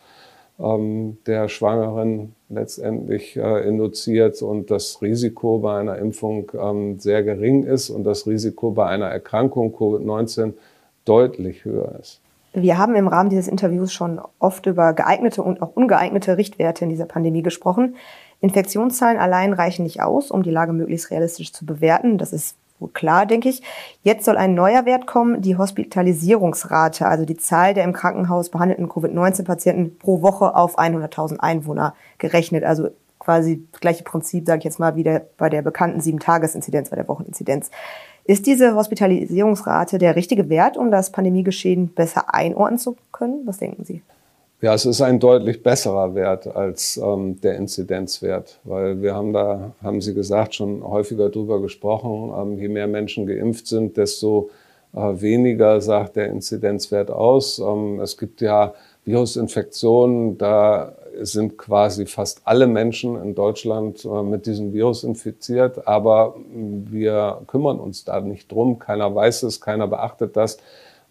ähm, 0.59 1.19
der 1.27 1.49
Schwangeren 1.49 2.35
letztendlich 2.49 3.37
äh, 3.37 3.67
induziert 3.67 4.43
und 4.43 4.71
das 4.71 5.01
Risiko 5.03 5.59
bei 5.59 5.79
einer 5.79 5.99
Impfung 5.99 6.51
ähm, 6.59 6.99
sehr 6.99 7.23
gering 7.23 7.65
ist 7.65 7.91
und 7.91 8.05
das 8.05 8.27
Risiko 8.27 8.73
bei 8.73 8.87
einer 8.87 9.07
Erkrankung 9.07 9.75
Covid-19 9.75 10.55
deutlich 11.05 11.65
höher 11.65 11.99
ist. 12.01 12.21
Wir 12.55 12.79
haben 12.79 12.95
im 12.95 13.09
Rahmen 13.09 13.31
dieses 13.31 13.47
Interviews 13.47 13.93
schon 13.93 14.21
oft 14.39 14.67
über 14.67 14.95
geeignete 14.95 15.43
und 15.43 15.63
auch 15.63 15.77
ungeeignete 15.77 16.39
Richtwerte 16.39 16.85
in 16.85 16.91
dieser 16.91 17.05
Pandemie 17.05 17.43
gesprochen. 17.43 17.97
Infektionszahlen 18.41 19.19
allein 19.19 19.53
reichen 19.53 19.83
nicht 19.83 20.03
aus, 20.03 20.31
um 20.31 20.43
die 20.43 20.51
Lage 20.51 20.73
möglichst 20.73 21.11
realistisch 21.11 21.53
zu 21.53 21.67
bewerten. 21.67 22.19
Das 22.19 22.33
ist 22.33 22.57
wohl 22.79 22.91
klar, 22.91 23.27
denke 23.27 23.49
ich. 23.49 23.63
Jetzt 24.03 24.25
soll 24.25 24.37
ein 24.37 24.55
neuer 24.55 24.85
Wert 24.85 25.07
kommen, 25.07 25.43
die 25.43 25.57
Hospitalisierungsrate, 25.57 27.07
also 27.07 27.25
die 27.25 27.37
Zahl 27.37 27.75
der 27.75 27.85
im 27.85 27.93
Krankenhaus 27.93 28.51
behandelten 28.51 28.89
Covid-19-Patienten 28.89 29.99
pro 29.99 30.23
Woche 30.23 30.55
auf 30.55 30.79
100.000 30.79 31.41
Einwohner 31.41 31.95
gerechnet. 32.19 32.65
Also 32.65 32.91
quasi 33.19 33.67
das 33.73 33.81
gleiche 33.81 34.05
Prinzip, 34.05 34.47
sage 34.47 34.59
ich 34.59 34.65
jetzt 34.65 34.79
mal, 34.79 34.95
wie 34.97 35.03
der, 35.03 35.27
bei 35.37 35.49
der 35.49 35.63
bekannten 35.63 36.01
Sieben-Tages-Inzidenz, 36.01 36.91
bei 36.91 36.97
der 36.97 37.09
Wocheninzidenz. 37.09 37.71
Ist 38.25 38.47
diese 38.47 38.75
Hospitalisierungsrate 38.75 39.99
der 39.99 40.15
richtige 40.15 40.49
Wert, 40.49 40.77
um 40.77 40.91
das 40.91 41.11
Pandemiegeschehen 41.11 41.89
besser 41.89 42.33
einordnen 42.33 42.79
zu 42.79 42.97
können? 43.11 43.43
Was 43.47 43.59
denken 43.59 43.85
Sie? 43.85 44.03
Ja, 44.61 44.75
es 44.75 44.87
ist 44.87 45.01
ein 45.01 45.21
deutlich 45.21 45.63
besserer 45.63 46.17
Wert 46.17 46.49
als 46.49 46.97
ähm, 46.97 47.41
der 47.41 47.55
Inzidenzwert, 47.55 48.59
weil 48.65 49.01
wir 49.01 49.15
haben 49.15 49.33
da, 49.33 49.73
haben 49.81 50.01
Sie 50.01 50.15
gesagt, 50.15 50.57
schon 50.57 50.83
häufiger 50.83 51.29
drüber 51.29 51.63
gesprochen. 51.63 52.33
Ähm, 52.37 52.59
je 52.59 52.67
mehr 52.67 52.89
Menschen 52.89 53.25
geimpft 53.29 53.69
sind, 53.69 53.97
desto 53.97 54.51
äh, 54.95 54.99
weniger 54.99 55.81
sagt 55.81 56.17
der 56.17 56.27
Inzidenzwert 56.31 57.09
aus. 57.09 57.61
Ähm, 57.61 58.01
es 58.01 58.19
gibt 58.19 58.41
ja 58.41 58.75
Virusinfektionen, 59.05 60.39
da 60.39 60.93
sind 61.21 61.57
quasi 61.57 62.07
fast 62.07 62.41
alle 62.45 62.67
Menschen 62.67 63.15
in 63.23 63.37
Deutschland 63.37 64.05
äh, 64.05 64.23
mit 64.25 64.47
diesem 64.47 64.73
Virus 64.73 65.05
infiziert, 65.05 65.87
aber 65.87 66.35
wir 66.51 67.43
kümmern 67.47 67.79
uns 67.79 68.05
da 68.05 68.21
nicht 68.21 68.51
drum. 68.51 68.81
Keiner 68.81 69.15
weiß 69.15 69.45
es, 69.45 69.61
keiner 69.61 69.87
beachtet 69.87 70.37
das 70.37 70.59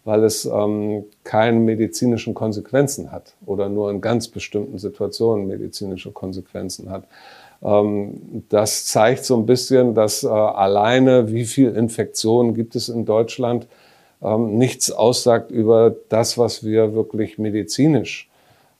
weil 0.08 0.24
es 0.24 0.46
ähm, 0.46 1.04
keine 1.22 1.60
medizinischen 1.60 2.32
Konsequenzen 2.32 3.12
hat 3.12 3.34
oder 3.44 3.68
nur 3.68 3.90
in 3.90 4.00
ganz 4.00 4.28
bestimmten 4.28 4.78
Situationen 4.78 5.46
medizinische 5.46 6.12
Konsequenzen 6.12 6.88
hat. 6.88 7.04
Ähm, 7.62 8.42
das 8.48 8.86
zeigt 8.86 9.26
so 9.26 9.36
ein 9.36 9.44
bisschen, 9.44 9.94
dass 9.94 10.24
äh, 10.24 10.28
alleine, 10.28 11.30
wie 11.30 11.44
viel 11.44 11.76
Infektionen 11.76 12.54
gibt 12.54 12.74
es 12.74 12.88
in 12.88 13.04
Deutschland, 13.04 13.66
ähm, 14.22 14.56
nichts 14.56 14.90
aussagt 14.90 15.50
über 15.50 15.94
das, 16.08 16.38
was 16.38 16.64
wir 16.64 16.94
wirklich 16.94 17.36
medizinisch 17.36 18.30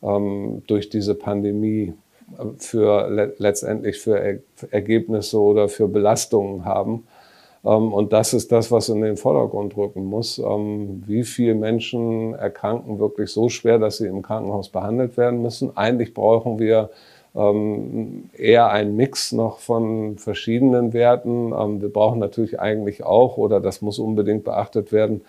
ähm, 0.02 0.62
durch 0.66 0.88
diese 0.88 1.14
Pandemie 1.14 1.92
äh, 2.38 2.44
für 2.56 3.10
le 3.10 3.34
letztendlich 3.36 3.98
für 3.98 4.18
er 4.18 4.38
Ergebnisse 4.70 5.38
oder 5.38 5.68
für 5.68 5.88
Belastungen 5.88 6.64
haben. 6.64 7.06
Ähm, 7.64 7.92
und 7.92 8.12
das 8.12 8.34
ist 8.34 8.52
das, 8.52 8.70
was 8.70 8.88
in 8.88 9.00
den 9.00 9.16
Vordergrund 9.16 9.76
rücken 9.76 10.04
muss. 10.04 10.38
Ähm, 10.38 11.02
wie 11.06 11.24
viele 11.24 11.54
Menschen 11.54 12.34
erkranken 12.34 12.98
wirklich 12.98 13.30
so 13.30 13.48
schwer, 13.48 13.78
dass 13.78 13.98
sie 13.98 14.06
im 14.06 14.22
Krankenhaus 14.22 14.68
behandelt 14.68 15.16
werden 15.16 15.42
müssen? 15.42 15.76
Eigentlich 15.76 16.14
brauchen 16.14 16.58
wir 16.58 16.90
ähm, 17.34 18.30
eher 18.36 18.70
einen 18.70 18.96
Mix 18.96 19.32
noch 19.32 19.58
von 19.58 20.18
verschiedenen 20.18 20.92
Werten. 20.92 21.50
wir 21.82 21.92
brauchen 21.92 22.20
natürlich 22.20 22.58
eigentlich 22.60 23.04
auch, 23.04 23.36
oder 23.36 23.60
das 23.60 23.82
muss 23.82 23.98
unbedingt 23.98 24.44
beachtet 24.44 24.92
werden, 24.92 25.22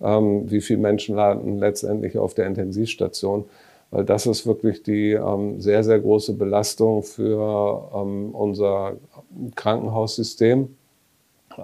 wie 0.00 0.60
viele 0.60 0.78
Menschen 0.78 1.16
landen 1.16 1.58
letztendlich 1.58 2.18
auf 2.18 2.32
der 2.34 2.46
Intensivstation. 2.46 3.46
Weil 3.90 4.04
das 4.04 4.26
ist 4.26 4.46
wirklich 4.46 4.84
die 4.84 5.18
sehr, 5.56 5.82
sehr 5.82 5.98
große 5.98 6.34
Belastung 6.34 7.02
für 7.02 7.90
unser 8.32 8.92
Krankenhaussystem. 9.56 10.76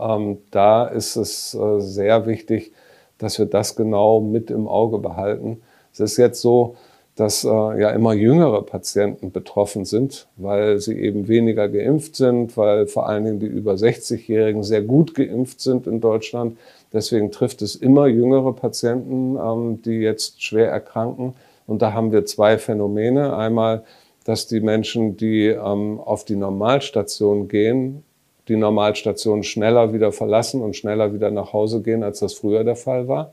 Ähm, 0.01 0.39
da 0.51 0.87
ist 0.87 1.17
es 1.17 1.55
äh, 1.55 1.81
sehr 1.81 2.27
wichtig, 2.27 2.73
dass 3.19 3.39
wir 3.39 3.47
das 3.47 3.77
genau 3.77 4.21
mit 4.21 4.51
im 4.51 4.69
Auge 4.69 4.99
behalten. 4.99 5.63
Es 5.93 6.01
ist 6.01 6.17
jetzt 6.17 6.41
so, 6.41 6.77
dass 7.17 7.45
äh, 7.45 7.49
ja 7.49 7.91
immer 7.91 8.13
jüngere 8.13 8.63
Patienten 8.63 9.31
betroffen 9.31 9.85
sind, 9.85 10.27
weil 10.37 10.81
sie 10.81 10.99
eben 10.99 11.29
weniger 11.29 11.69
geimpft 11.69 12.17
sind, 12.17 12.57
weil 12.57 12.87
vor 12.89 13.09
allen 13.09 13.25
Dingen 13.25 13.39
die 13.39 13.47
über 13.47 13.75
60-Jährigen 13.75 14.65
sehr 14.65 14.83
gut 14.83 15.15
geimpft 15.15 15.61
sind 15.61 15.87
in 15.87 16.01
Deutschland. 16.01 16.59
Deswegen 16.93 17.31
trifft 17.31 17.63
es 17.63 17.77
immer 17.77 18.07
jüngere 18.09 18.53
Patienten, 18.53 19.37
ähm, 19.37 19.83
die 19.83 20.01
jetzt 20.01 20.43
schwer 20.43 20.71
erkranken. 20.71 21.35
Und 21.67 21.83
da 21.83 21.93
haben 21.93 22.11
wir 22.13 22.27
zwei 22.27 22.59
Phänomene. 22.59 23.37
Einmal, 23.37 23.85
dass 24.25 24.49
die 24.49 24.61
Menschen, 24.61 25.17
die 25.17 25.47
ähm, 25.47 26.01
auf 26.01 26.25
die 26.25 26.37
Normalstation 26.37 27.47
gehen, 27.49 28.03
die 28.49 28.57
Normalstation 28.57 29.43
schneller 29.43 29.93
wieder 29.93 30.13
verlassen 30.13 30.61
und 30.61 30.77
schneller 30.77 31.13
wieder 31.13 31.31
nach 31.31 31.53
Hause 31.53 31.83
gehen, 31.83 32.03
als 32.03 32.21
das 32.21 32.35
früher 32.35 32.65
der 32.65 32.77
Fall 32.77 33.09
war, 33.09 33.33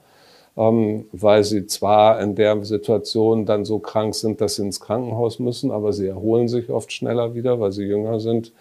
ähm, 0.58 1.06
weil 1.12 1.44
sie 1.44 1.66
zwar 1.66 2.22
in 2.22 2.36
der 2.36 2.64
Situation 2.64 3.46
dann 3.46 3.66
so 3.66 3.80
krank 3.80 4.16
sind, 4.16 4.42
dass 4.42 4.56
sie 4.56 4.64
ins 4.64 4.80
Krankenhaus 4.80 5.40
müssen, 5.40 5.72
aber 5.72 5.94
sie 5.94 6.08
erholen 6.08 6.48
sich 6.48 6.70
oft 6.70 6.92
schneller 6.92 7.36
wieder, 7.36 7.60
weil 7.60 7.72
sie 7.72 7.84
jünger 7.84 8.20
sind 8.20 8.54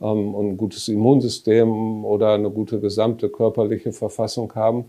ähm, 0.00 0.34
und 0.34 0.50
ein 0.50 0.56
gutes 0.56 0.88
Immunsystem 0.88 2.04
oder 2.04 2.32
eine 2.32 2.50
gute 2.50 2.80
gesamte 2.80 3.28
körperliche 3.28 3.92
Verfassung 3.92 4.54
haben. 4.54 4.86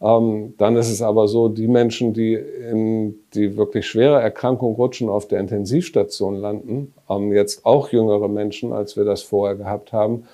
Ähm, 0.00 0.54
dann 0.58 0.76
ist 0.76 0.90
es 0.90 1.00
aber 1.00 1.28
so, 1.28 1.48
die 1.48 1.68
Menschen, 1.68 2.12
die 2.12 2.34
in 2.34 3.14
die 3.34 3.56
wirklich 3.56 3.86
schwere 3.86 4.20
Erkrankung 4.20 4.74
rutschen, 4.74 5.08
auf 5.08 5.28
der 5.28 5.38
Intensivstation 5.38 6.36
landen, 6.36 6.92
ähm, 7.08 7.32
jetzt 7.32 7.64
auch 7.64 7.90
jüngere 7.90 8.28
Menschen, 8.28 8.72
als 8.72 8.96
wir 8.96 9.04
das 9.04 9.22
vorher 9.22 9.54
gehabt 9.54 9.92
haben, 9.92 10.24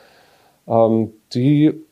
die 1.33 1.83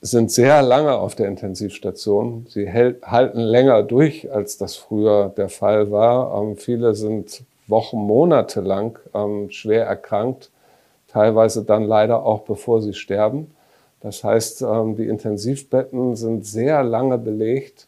sind 0.00 0.30
sehr 0.30 0.62
lange 0.62 0.94
auf 0.94 1.14
der 1.14 1.26
Intensivstation. 1.26 2.46
Sie 2.48 2.66
hält, 2.68 3.02
halten 3.02 3.40
länger 3.40 3.82
durch, 3.82 4.32
als 4.32 4.56
das 4.56 4.76
früher 4.76 5.32
der 5.36 5.48
Fall 5.48 5.90
war. 5.90 6.40
Ähm, 6.40 6.56
viele 6.56 6.94
sind 6.94 7.42
Wochen, 7.66 7.98
Monate 7.98 8.60
lang 8.60 8.98
ähm, 9.14 9.50
schwer 9.50 9.86
erkrankt, 9.86 10.50
teilweise 11.08 11.64
dann 11.64 11.84
leider 11.84 12.24
auch 12.24 12.42
bevor 12.42 12.80
sie 12.80 12.94
sterben. 12.94 13.50
Das 14.00 14.22
heißt, 14.22 14.62
ähm, 14.62 14.96
die 14.96 15.08
Intensivbetten 15.08 16.14
sind 16.14 16.46
sehr 16.46 16.84
lange 16.84 17.18
belegt 17.18 17.87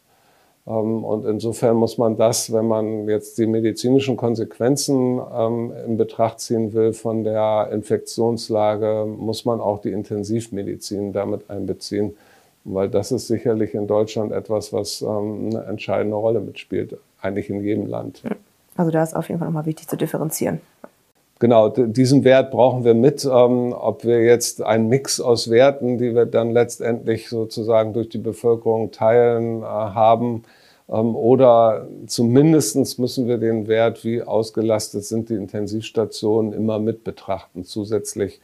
und 0.63 1.25
insofern 1.25 1.75
muss 1.75 1.97
man 1.97 2.17
das, 2.17 2.53
wenn 2.53 2.67
man 2.67 3.07
jetzt 3.07 3.37
die 3.37 3.47
medizinischen 3.47 4.15
Konsequenzen 4.15 5.19
ähm, 5.33 5.73
in 5.87 5.97
Betracht 5.97 6.39
ziehen 6.39 6.73
will 6.73 6.93
von 6.93 7.23
der 7.23 7.69
Infektionslage, 7.71 9.05
muss 9.07 9.43
man 9.43 9.59
auch 9.59 9.81
die 9.81 9.91
Intensivmedizin 9.91 11.13
damit 11.13 11.49
einbeziehen, 11.49 12.15
weil 12.63 12.89
das 12.89 13.11
ist 13.11 13.27
sicherlich 13.27 13.73
in 13.73 13.87
Deutschland 13.87 14.31
etwas, 14.31 14.71
was 14.71 15.01
ähm, 15.01 15.49
eine 15.49 15.63
entscheidende 15.65 16.15
Rolle 16.15 16.41
mitspielt, 16.41 16.95
eigentlich 17.21 17.49
in 17.49 17.63
jedem 17.63 17.87
Land. 17.87 18.21
Also 18.77 18.91
da 18.91 19.01
ist 19.01 19.15
auf 19.15 19.29
jeden 19.29 19.39
Fall 19.39 19.47
nochmal 19.47 19.65
wichtig 19.65 19.87
zu 19.87 19.97
differenzieren. 19.97 20.61
Genau, 21.41 21.69
diesen 21.69 22.23
Wert 22.23 22.51
brauchen 22.51 22.83
wir 22.83 22.93
mit. 22.93 23.25
ob 23.25 24.03
wir 24.03 24.23
jetzt 24.23 24.61
einen 24.61 24.89
Mix 24.89 25.19
aus 25.19 25.49
Werten, 25.49 25.97
die 25.97 26.13
wir 26.13 26.27
dann 26.27 26.51
letztendlich 26.51 27.29
sozusagen 27.29 27.93
durch 27.93 28.09
die 28.09 28.19
Bevölkerung 28.19 28.91
teilen, 28.91 29.63
äh, 29.63 29.65
haben, 29.65 30.43
ähm, 30.87 31.15
oder 31.15 31.87
zumindest 32.05 32.99
müssen 32.99 33.27
wir 33.27 33.39
den 33.39 33.67
Wert, 33.67 34.05
wie 34.05 34.21
ausgelastet 34.21 35.03
sind 35.03 35.29
die 35.29 35.33
Intensivstationen, 35.33 36.53
immer 36.53 36.77
mit 36.77 37.03
betrachten, 37.03 37.63
zusätzlich 37.63 38.39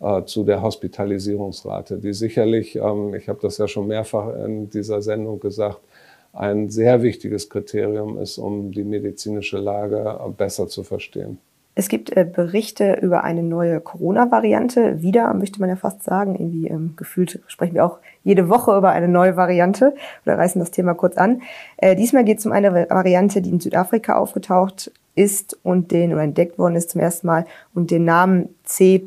äh, 0.00 0.24
zu 0.24 0.42
der 0.42 0.60
Hospitalisierungsrate, 0.60 1.98
die 1.98 2.12
sicherlich, 2.12 2.74
ähm, 2.74 3.14
ich 3.14 3.28
habe 3.28 3.38
das 3.42 3.58
ja 3.58 3.68
schon 3.68 3.86
mehrfach 3.86 4.34
in 4.44 4.68
dieser 4.70 5.02
Sendung 5.02 5.38
gesagt, 5.38 5.78
ein 6.32 6.68
sehr 6.68 7.02
wichtiges 7.02 7.48
Kriterium 7.48 8.18
ist, 8.18 8.38
um 8.38 8.72
die 8.72 8.82
medizinische 8.82 9.58
Lage 9.58 10.18
äh, 10.26 10.30
besser 10.30 10.66
zu 10.66 10.82
verstehen. 10.82 11.38
Es 11.80 11.88
gibt 11.88 12.14
äh, 12.14 12.26
Berichte 12.30 12.98
über 13.00 13.24
eine 13.24 13.42
neue 13.42 13.80
Corona-Variante. 13.80 15.00
Wieder, 15.00 15.32
möchte 15.32 15.60
man 15.60 15.70
ja 15.70 15.76
fast 15.76 16.02
sagen. 16.02 16.34
Irgendwie 16.34 16.68
ähm, 16.68 16.92
gefühlt 16.94 17.40
sprechen 17.46 17.72
wir 17.72 17.86
auch 17.86 18.00
jede 18.22 18.50
Woche 18.50 18.76
über 18.76 18.90
eine 18.90 19.08
neue 19.08 19.34
Variante 19.34 19.94
oder 20.26 20.36
reißen 20.36 20.60
das 20.60 20.72
Thema 20.72 20.92
kurz 20.92 21.16
an. 21.16 21.40
Äh, 21.78 21.96
diesmal 21.96 22.24
geht 22.24 22.38
es 22.38 22.44
um 22.44 22.52
eine 22.52 22.74
Variante, 22.90 23.40
die 23.40 23.48
in 23.48 23.60
Südafrika 23.60 24.16
aufgetaucht 24.16 24.92
ist 25.14 25.58
und 25.62 25.90
den 25.90 26.12
oder 26.12 26.22
entdeckt 26.22 26.58
worden 26.58 26.76
ist 26.76 26.90
zum 26.90 27.00
ersten 27.00 27.26
Mal 27.26 27.46
und 27.72 27.90
den 27.90 28.04
Namen 28.04 28.54
C12 28.66 29.02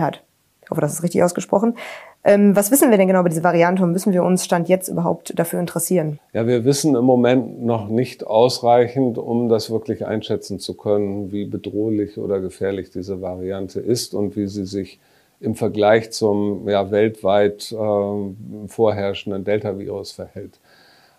hat. 0.00 0.22
Ich 0.68 0.70
hoffe, 0.70 0.82
das 0.82 0.92
ist 0.92 1.02
richtig 1.02 1.22
ausgesprochen. 1.22 1.78
Ähm, 2.24 2.54
was 2.54 2.70
wissen 2.70 2.90
wir 2.90 2.98
denn 2.98 3.08
genau 3.08 3.20
über 3.20 3.30
diese 3.30 3.42
Variante 3.42 3.82
und 3.82 3.90
müssen 3.90 4.12
wir 4.12 4.22
uns 4.22 4.44
Stand 4.44 4.68
jetzt 4.68 4.88
überhaupt 4.88 5.38
dafür 5.38 5.60
interessieren? 5.60 6.18
Ja, 6.34 6.46
wir 6.46 6.66
wissen 6.66 6.94
im 6.94 7.06
Moment 7.06 7.64
noch 7.64 7.88
nicht 7.88 8.26
ausreichend, 8.26 9.16
um 9.16 9.48
das 9.48 9.70
wirklich 9.70 10.04
einschätzen 10.04 10.58
zu 10.58 10.74
können, 10.74 11.32
wie 11.32 11.46
bedrohlich 11.46 12.18
oder 12.18 12.40
gefährlich 12.40 12.90
diese 12.90 13.22
Variante 13.22 13.80
ist 13.80 14.12
und 14.12 14.36
wie 14.36 14.46
sie 14.46 14.66
sich 14.66 15.00
im 15.40 15.54
Vergleich 15.54 16.10
zum 16.10 16.68
ja, 16.68 16.90
weltweit 16.90 17.72
äh, 17.72 18.66
vorherrschenden 18.66 19.44
Delta-Virus 19.44 20.12
verhält. 20.12 20.60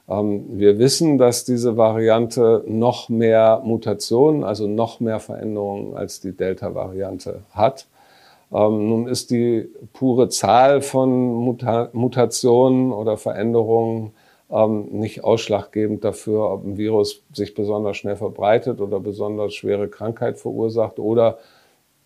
Ähm, 0.07 0.45
wir 0.59 0.77
wissen, 0.77 1.17
dass 1.17 1.43
diese 1.43 1.75
Variante 1.75 2.63
noch 2.67 3.09
mehr 3.09 3.63
Mutationen, 3.65 4.43
also 4.43 4.67
noch 4.67 4.99
mehr 4.99 5.19
Veränderungen 5.19 5.97
als 5.97 6.19
die 6.19 6.33
Delta-Variante 6.33 7.41
hat. 7.49 7.87
Ähm, 8.51 8.89
nun 8.89 9.07
ist 9.07 9.31
die 9.31 9.69
pure 9.93 10.29
Zahl 10.29 10.81
von 10.81 11.09
Muta 11.33 11.89
Mutationen 11.93 12.91
oder 12.91 13.17
Veränderungen 13.17 14.13
ähm, 14.49 14.87
nicht 14.91 15.23
ausschlaggebend 15.23 16.03
dafür, 16.03 16.51
ob 16.51 16.65
ein 16.65 16.77
Virus 16.77 17.23
sich 17.33 17.53
besonders 17.53 17.97
schnell 17.97 18.15
verbreitet 18.15 18.81
oder 18.81 18.99
besonders 18.99 19.53
schwere 19.53 19.87
Krankheit 19.87 20.37
verursacht 20.37 20.99
oder 20.99 21.37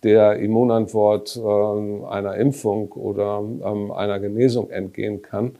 der 0.02 0.36
Immunantwort 0.38 1.36
äh, 1.36 2.06
einer 2.06 2.36
Impfung 2.36 2.92
oder 2.92 3.38
ähm, 3.38 3.90
einer 3.90 4.20
Genesung 4.20 4.70
entgehen 4.70 5.22
kann. 5.22 5.56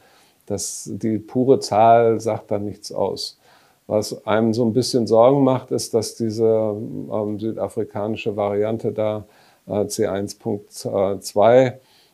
Das, 0.47 0.91
die 0.93 1.19
pure 1.19 1.61
Zahl 1.61 2.21
sagt 2.21 2.51
dann 2.51 2.67
nichts 2.67 2.93
aus. 2.93 3.39
Was 3.87 4.27
einem 4.27 4.53
so 4.53 4.65
ein 4.65 4.75
bisschen 4.75 5.07
Sorgen 5.07 5.45
macht, 5.45 5.71
ist, 5.71 5.95
dass 5.95 6.15
diese 6.15 6.45
ähm, 6.45 7.39
südafrikanische 7.39 8.37
Variante 8.37 8.93
da 8.93 9.25
C1.2, 9.67 11.73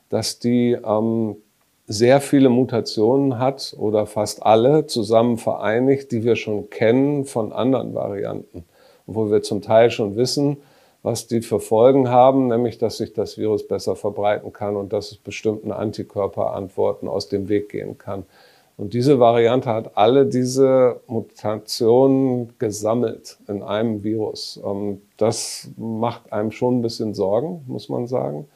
dass 0.09 0.39
die 0.39 0.73
ähm, 0.73 1.37
sehr 1.87 2.21
viele 2.21 2.51
Mutationen 2.51 3.39
hat 3.39 3.75
oder 3.77 4.07
fast 4.07 4.45
alle 4.45 4.87
zusammen 4.87 5.39
vereinigt, 5.39 6.13
die 6.13 6.23
wir 6.23 6.37
schon 6.37 6.71
kennen 6.71 7.25
von 7.25 7.53
anderen 7.53 7.95
Varianten, 7.95 8.65
wo 9.07 9.31
wir 9.31 9.43
zum 9.43 9.61
Teil 9.61 9.91
schon 9.91 10.15
wissen, 10.15 10.59
was 11.03 11.27
die 11.27 11.41
für 11.41 11.59
Folgen 11.59 12.09
haben, 12.09 12.47
nämlich 12.47 12.79
dass 12.79 12.99
sich 12.99 13.13
das 13.13 13.39
Virus 13.39 13.67
besser 13.67 13.97
verbreiten 13.97 14.53
kann 14.53 14.77
und 14.77 14.93
dass 14.93 15.11
es 15.11 15.17
bestimmten 15.17 15.73
Antikörperantworten 15.73 17.09
aus 17.09 17.29
dem 17.29 17.49
Weg 17.49 17.71
gehen 17.71 17.99
kann. 17.99 18.25
Und 18.77 18.95
diese 18.95 19.19
Variante 19.19 19.69
hat 19.69 19.97
alle 19.97 20.27
diese 20.27 21.01
Mutationen 21.07 22.53
gesammelt 22.59 23.39
in 23.47 23.63
einem 23.63 24.05
Virus. 24.05 24.59
Ähm, 25.21 25.27
das 25.27 25.69
macht 25.77 26.33
einem 26.33 26.51
schon 26.51 26.79
ein 26.79 26.83
bisschen 26.83 27.15
Sorgen, 27.15 27.63
muss 27.67 27.89
man 27.89 28.07
sagen. 28.07 28.47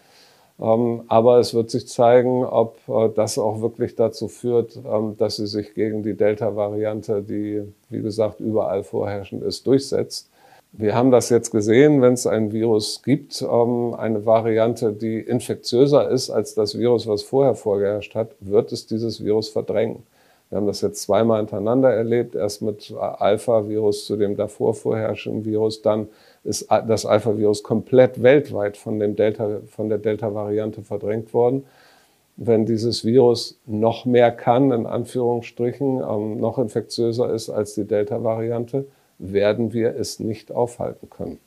Ähm, 0.60 1.02
aber 1.08 1.40
es 1.40 1.52
wird 1.52 1.70
sich 1.70 1.88
zeigen, 1.88 2.44
ob 2.44 2.78
äh, 2.88 3.08
das 3.14 3.38
auch 3.38 3.60
wirklich 3.60 3.96
dazu 3.96 4.28
führt, 4.28 4.78
ähm, 4.86 5.16
dass 5.18 5.36
sie 5.36 5.46
sich 5.46 5.74
gegen 5.74 6.02
die 6.02 6.14
Delta-Variante, 6.14 7.22
die, 7.22 7.62
wie 7.90 8.02
gesagt, 8.02 8.40
überall 8.40 8.84
vorherrschend 8.84 9.42
ist, 9.42 9.66
durchsetzt. 9.66 10.30
Wir 10.76 10.94
haben 10.94 11.10
das 11.10 11.28
jetzt 11.28 11.50
gesehen, 11.50 12.02
wenn 12.02 12.14
es 12.14 12.26
ein 12.26 12.52
Virus 12.52 13.02
gibt, 13.04 13.40
eine 13.44 14.26
Variante, 14.26 14.92
die 14.92 15.20
infektiöser 15.20 16.10
ist 16.10 16.30
als 16.30 16.54
das 16.54 16.76
Virus, 16.76 17.06
was 17.06 17.22
vorher 17.22 17.54
vorgeherrscht 17.54 18.16
hat, 18.16 18.32
wird 18.40 18.72
es 18.72 18.84
dieses 18.88 19.22
Virus 19.22 19.48
verdrängen. 19.48 20.02
Wir 20.54 20.58
haben 20.58 20.68
das 20.68 20.82
jetzt 20.82 21.02
zweimal 21.02 21.38
hintereinander 21.38 21.92
erlebt, 21.92 22.36
erst 22.36 22.62
mit 22.62 22.94
Alpha-Virus 22.96 24.06
zu 24.06 24.16
dem 24.16 24.36
davor 24.36 24.72
vorherrschenden 24.72 25.44
Virus, 25.44 25.82
dann 25.82 26.06
ist 26.44 26.70
das 26.70 27.04
Alpha-Virus 27.04 27.64
komplett 27.64 28.22
weltweit 28.22 28.76
von, 28.76 29.00
dem 29.00 29.16
Delta, 29.16 29.62
von 29.66 29.88
der 29.88 29.98
Delta-Variante 29.98 30.82
verdrängt 30.82 31.34
worden. 31.34 31.64
wenn 32.36 32.66
dieses 32.66 33.04
Virus 33.04 33.58
noch 33.66 34.04
mehr 34.04 34.30
kann, 34.30 34.70
in 34.70 34.86
Anführungsstrichen, 34.86 36.00
ähm, 36.08 36.38
noch 36.38 36.58
infektiöser 36.58 37.34
ist 37.34 37.50
als 37.50 37.74
die 37.74 37.84
Delta-Variante, 37.84 38.86
werden 39.18 39.72
wir 39.72 39.96
es 39.96 40.20
nicht 40.20 40.52
aufhalten 40.52 41.10
können. 41.10 41.40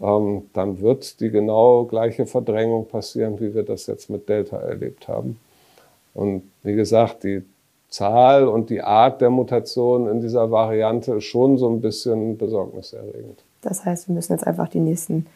Ähm, 0.00 0.48
dann 0.54 0.80
wird 0.80 1.20
die 1.20 1.30
genau 1.30 1.84
gleiche 1.84 2.24
Verdrängung 2.24 2.88
passieren, 2.88 3.40
wie 3.40 3.54
wir 3.54 3.62
das 3.62 3.86
jetzt 3.86 4.08
mit 4.08 4.30
Delta 4.30 4.56
erlebt 4.56 5.06
haben. 5.06 5.38
Und 6.14 6.50
wie 6.62 6.74
gesagt, 6.74 7.24
die 7.24 7.42
Zahl 7.92 8.48
und 8.48 8.70
die 8.70 8.82
Art 8.82 9.20
der 9.20 9.30
Mutation 9.30 10.08
in 10.08 10.20
dieser 10.20 10.50
Variante 10.50 11.14
ist 11.14 11.24
schon 11.24 11.58
so 11.58 11.68
ein 11.68 11.80
bisschen 11.80 12.38
besorgniserregend. 12.38 13.44
Das 13.60 13.84
heißt, 13.84 14.08
wir 14.08 14.14
müssen 14.14 14.32
jetzt 14.32 14.46
einfach 14.46 14.68
die 14.68 14.80
nächsten 14.80 15.26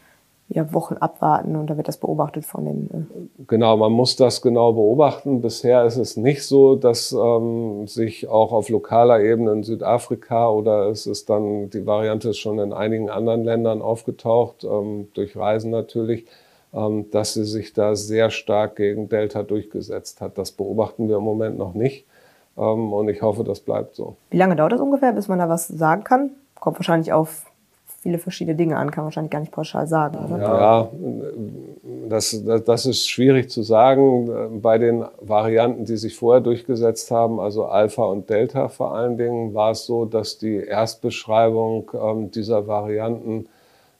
ja, 0.48 0.72
Wochen 0.72 0.94
abwarten 0.94 1.56
und 1.56 1.68
da 1.68 1.76
wird 1.76 1.88
das 1.88 1.96
beobachtet 1.96 2.44
von 2.44 2.64
den. 2.64 2.88
Äh 2.92 3.44
genau, 3.48 3.76
man 3.76 3.92
muss 3.92 4.14
das 4.14 4.42
genau 4.42 4.72
beobachten. 4.72 5.42
Bisher 5.42 5.84
ist 5.84 5.96
es 5.96 6.16
nicht 6.16 6.44
so, 6.44 6.76
dass 6.76 7.12
ähm, 7.12 7.88
sich 7.88 8.28
auch 8.28 8.52
auf 8.52 8.68
lokaler 8.68 9.20
Ebene 9.20 9.52
in 9.52 9.62
Südafrika 9.64 10.48
oder 10.48 10.88
es 10.88 11.06
ist 11.06 11.28
dann, 11.30 11.68
die 11.70 11.84
Variante 11.84 12.30
ist 12.30 12.38
schon 12.38 12.60
in 12.60 12.72
einigen 12.72 13.10
anderen 13.10 13.44
Ländern 13.44 13.82
aufgetaucht, 13.82 14.64
ähm, 14.64 15.08
durch 15.14 15.36
Reisen 15.36 15.72
natürlich, 15.72 16.26
ähm, 16.72 17.10
dass 17.10 17.34
sie 17.34 17.44
sich 17.44 17.72
da 17.72 17.96
sehr 17.96 18.30
stark 18.30 18.76
gegen 18.76 19.08
Delta 19.08 19.42
durchgesetzt 19.42 20.20
hat. 20.20 20.38
Das 20.38 20.52
beobachten 20.52 21.08
wir 21.08 21.16
im 21.16 21.24
Moment 21.24 21.58
noch 21.58 21.74
nicht. 21.74 22.06
Ähm, 22.58 22.92
und 22.92 23.08
ich 23.08 23.22
hoffe, 23.22 23.44
das 23.44 23.60
bleibt 23.60 23.94
so. 23.94 24.16
Wie 24.30 24.36
lange 24.36 24.56
dauert 24.56 24.72
das 24.72 24.80
ungefähr, 24.80 25.12
bis 25.12 25.28
man 25.28 25.38
da 25.38 25.48
was 25.48 25.68
sagen 25.68 26.04
kann? 26.04 26.30
Kommt 26.58 26.78
wahrscheinlich 26.78 27.12
auf 27.12 27.44
viele 28.06 28.18
verschiedene 28.18 28.56
Dinge 28.56 28.76
an, 28.76 28.92
kann 28.92 29.02
man 29.02 29.06
wahrscheinlich 29.06 29.32
gar 29.32 29.40
nicht 29.40 29.50
pauschal 29.50 29.88
sagen. 29.88 30.16
Oder? 30.32 30.38
Ja, 30.38 30.88
das, 32.08 32.40
das 32.64 32.86
ist 32.86 33.08
schwierig 33.08 33.50
zu 33.50 33.62
sagen. 33.62 34.60
Bei 34.62 34.78
den 34.78 35.04
Varianten, 35.20 35.86
die 35.86 35.96
sich 35.96 36.14
vorher 36.14 36.40
durchgesetzt 36.40 37.10
haben, 37.10 37.40
also 37.40 37.64
Alpha 37.64 38.04
und 38.04 38.30
Delta 38.30 38.68
vor 38.68 38.94
allen 38.94 39.18
Dingen, 39.18 39.54
war 39.54 39.72
es 39.72 39.86
so, 39.86 40.04
dass 40.04 40.38
die 40.38 40.54
Erstbeschreibung 40.54 41.90
ähm, 42.00 42.30
dieser 42.30 42.68
Varianten 42.68 43.48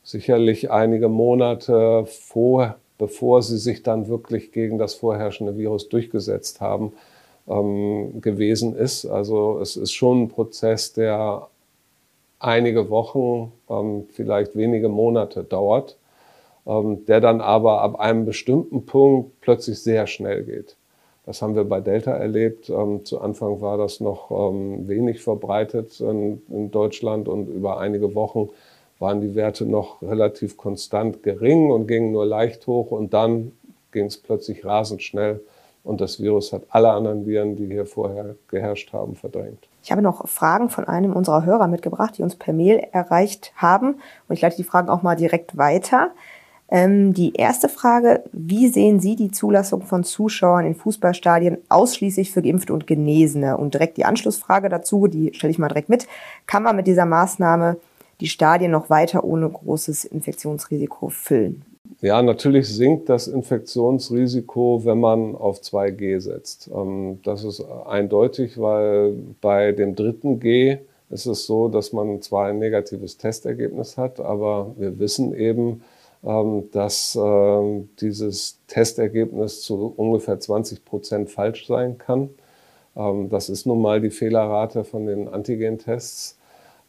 sicherlich 0.05 0.71
einige 0.71 1.09
Monate 1.09 2.07
vor, 2.07 2.77
bevor 2.99 3.43
sie 3.43 3.59
sich 3.59 3.83
dann 3.83 4.07
wirklich 4.07 4.53
gegen 4.53 4.79
das 4.79 4.95
vorherrschende 4.95 5.57
Virus 5.57 5.89
durchgesetzt 5.89 6.61
haben, 6.61 6.93
ähm, 7.49 8.21
gewesen 8.21 8.77
ist. 8.77 9.07
Also 9.07 9.59
es 9.61 9.77
ist 9.77 9.93
schon 9.93 10.23
ein 10.23 10.29
Prozess, 10.29 10.93
der 10.93 11.49
einige 12.39 12.91
Wochen, 12.91 13.53
ähm, 13.71 14.07
vielleicht 14.13 14.57
wenige 14.57 14.89
Monate 14.89 15.45
dauert, 15.45 15.97
ähm, 16.67 17.05
der 17.07 17.21
dann 17.21 17.41
aber 17.41 17.83
ab 17.83 18.01
einem 18.01 18.25
bestimmten 18.25 18.87
Punkt 18.87 19.41
plötzlich 19.41 19.81
sehr 19.81 20.07
schnell 20.07 20.45
geht. 20.45 20.77
Das 21.25 21.43
haben 21.43 21.57
wir 21.57 21.65
bei 21.65 21.81
Delta 21.81 22.13
erlebt. 22.13 22.71
Ähm, 22.71 23.05
zu 23.05 23.21
Anfang 23.21 23.61
war 23.61 23.77
das 23.77 24.01
noch 24.01 24.31
ähm, 24.31 24.87
wenig 24.87 25.21
verbreitet 25.23 26.01
in, 26.01 26.41
in, 26.49 26.71
Deutschland 26.71 27.29
und 27.29 27.49
über 27.49 27.79
einige 27.79 28.15
Wochen 28.15 28.49
waren 28.99 29.21
die 29.21 29.35
Werte 29.35 29.67
noch 29.67 30.01
relativ 30.03 30.57
konstant 30.57 31.23
gering 31.23 31.71
und 31.71 31.87
gingen 31.89 32.13
nur 32.13 32.25
leicht 32.25 32.67
hoch 32.67 32.93
und 32.93 33.13
dann 33.13 33.53
ging 33.93 34.07
es 34.07 34.17
plötzlich 34.17 34.65
rasend 34.65 35.03
schnell 35.03 35.41
und 35.87 36.01
das 36.01 36.21
Virus 36.21 36.53
hat 36.53 36.63
alle 36.71 36.91
anderen 36.91 37.27
Viren, 37.27 37.55
die 37.55 37.67
hier 37.67 37.87
vorher 37.87 38.35
geherrscht 38.49 38.93
haben, 38.93 39.15
verdrängt. 39.15 39.69
Ich 39.83 39.93
habe 39.93 40.03
noch 40.03 40.27
Fragen 40.29 40.69
von 40.69 40.85
einem 40.85 41.13
unserer 41.13 41.45
Hörer 41.45 41.69
mitgebracht, 41.69 42.19
die 42.19 42.25
uns 42.25 42.35
per 42.35 42.53
Mail 42.53 42.89
erreicht 42.91 43.53
haben. 43.57 43.95
Und 44.29 44.35
ich 44.35 44.41
leite 44.41 44.57
die 44.57 44.65
Fragen 44.65 44.89
auch 44.89 45.03
mal 45.03 45.15
direkt 45.15 45.57
weiter. 45.57 46.11
Ähm, 46.69 47.15
die 47.15 47.35
erste 47.35 47.69
Frage, 47.69 48.25
wie 48.33 48.67
sehen 48.67 48.99
Sie 48.99 49.15
die 49.15 49.31
Zulassung 49.31 49.83
von 49.83 50.03
Zuschauern 50.03 50.67
in 50.67 50.75
Fußballstadien 50.75 51.59
ausschließlich 51.69 52.33
für 52.33 52.43
Geimpfte 52.43 52.73
und 52.73 52.89
Genesene? 52.89 53.57
Und 53.57 53.75
direkt 53.75 53.97
die 53.97 54.05
Anschlussfrage 54.05 54.69
dazu, 54.69 55.07
die 55.07 55.33
stelle 55.35 55.53
ich 55.53 55.59
mal 55.59 55.69
direkt 55.69 55.89
mit. 55.89 56.09
Kann 56.47 56.65
man 56.65 56.75
mit 56.75 56.89
dieser 56.89 57.07
Maßnahme 57.07 57.77
die 58.21 58.27
Stadien 58.27 58.73
noch 58.73 58.91
weiter 58.91 59.23
ohne 59.23 59.49
großes 59.49 60.05
Infektionsrisiko 60.05 61.11
füllen? 61.11 61.65
Ja, 62.01 62.23
natürlich 62.23 62.69
sinkt 62.69 63.09
das 63.09 63.27
Infektionsrisiko, 63.29 64.85
wenn 64.85 65.01
man 65.01 65.35
auf 65.35 65.61
2G 65.61 66.21
setzt. 66.21 66.71
Ähm, 66.75 67.21
das 67.23 67.45
ist 67.45 67.61
eindeutig, 67.87 68.61
weil 68.61 69.15
bei 69.41 69.73
dem 69.73 69.95
dritten 69.95 70.41
G 70.41 70.79
ist 71.11 71.27
es 71.27 71.47
so, 71.47 71.69
dass 71.69 71.93
man 71.93 72.21
zwar 72.23 72.47
ein 72.49 72.59
negatives 72.59 73.17
Testergebnis 73.17 73.97
hat, 73.97 74.21
aber 74.21 74.75
wir 74.77 74.99
wissen 74.99 75.35
eben, 75.35 75.83
ähm, 76.25 76.69
dass 76.73 77.17
ähm, 77.21 77.89
dieses 78.01 78.59
Testergebnis 78.67 79.63
zu 79.63 79.93
ungefähr 79.97 80.39
20 80.41 80.85
Prozent 80.85 81.31
falsch 81.31 81.67
sein 81.67 81.99
kann. 81.99 82.31
Das 83.29 83.51
ist 83.51 83.67
nun 83.67 83.83
mal 83.83 84.01
die 84.01 84.09
Fehlerrate 84.09 84.83
von 84.83 85.05
den 85.05 85.29
Antigen-Tests. 85.29 86.36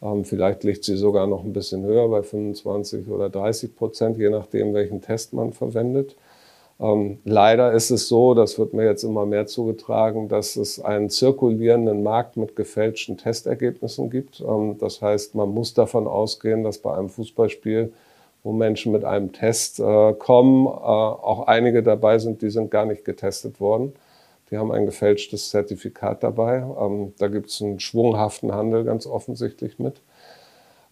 Ähm, 0.02 0.24
vielleicht 0.24 0.64
liegt 0.64 0.84
sie 0.84 0.96
sogar 0.96 1.26
noch 1.26 1.44
ein 1.44 1.52
bisschen 1.52 1.84
höher, 1.84 2.08
bei 2.08 2.22
25 2.22 3.08
oder 3.08 3.28
30 3.30 3.76
Prozent, 3.76 4.18
je 4.18 4.30
nachdem, 4.30 4.74
welchen 4.74 5.02
Test 5.02 5.32
man 5.32 5.52
verwendet. 5.52 6.16
Ähm, 6.80 7.18
leider 7.24 7.72
ist 7.72 7.90
es 7.90 8.08
so, 8.08 8.34
das 8.34 8.58
wird 8.58 8.72
mir 8.72 8.84
jetzt 8.84 9.02
immer 9.02 9.26
mehr 9.26 9.46
zugetragen, 9.46 10.28
dass 10.28 10.54
es 10.56 10.80
einen 10.80 11.10
zirkulierenden 11.10 12.04
Markt 12.04 12.36
mit 12.36 12.54
gefälschten 12.54 13.16
Testergebnissen 13.16 14.10
gibt. 14.10 14.40
Ähm, 14.40 14.76
das 14.78 15.02
heißt, 15.02 15.34
man 15.34 15.48
muss 15.48 15.74
davon 15.74 16.06
ausgehen, 16.06 16.62
dass 16.62 16.78
bei 16.78 16.94
einem 16.96 17.08
Fußballspiel, 17.08 17.92
wo 18.44 18.52
Menschen 18.52 18.92
mit 18.92 19.04
einem 19.04 19.32
Test 19.32 19.80
äh, 19.80 20.12
kommen, 20.14 20.66
äh, 20.66 20.70
auch 20.70 21.48
einige 21.48 21.82
dabei 21.82 22.18
sind, 22.18 22.42
die 22.42 22.50
sind 22.50 22.70
gar 22.70 22.86
nicht 22.86 23.04
getestet 23.04 23.60
worden. 23.60 23.92
Die 24.50 24.56
haben 24.56 24.72
ein 24.72 24.86
gefälschtes 24.86 25.50
Zertifikat 25.50 26.22
dabei. 26.22 26.64
Ähm, 26.80 27.12
da 27.18 27.28
gibt 27.28 27.50
es 27.50 27.60
einen 27.60 27.80
schwunghaften 27.80 28.52
Handel 28.52 28.84
ganz 28.84 29.06
offensichtlich 29.06 29.78
mit. 29.78 30.00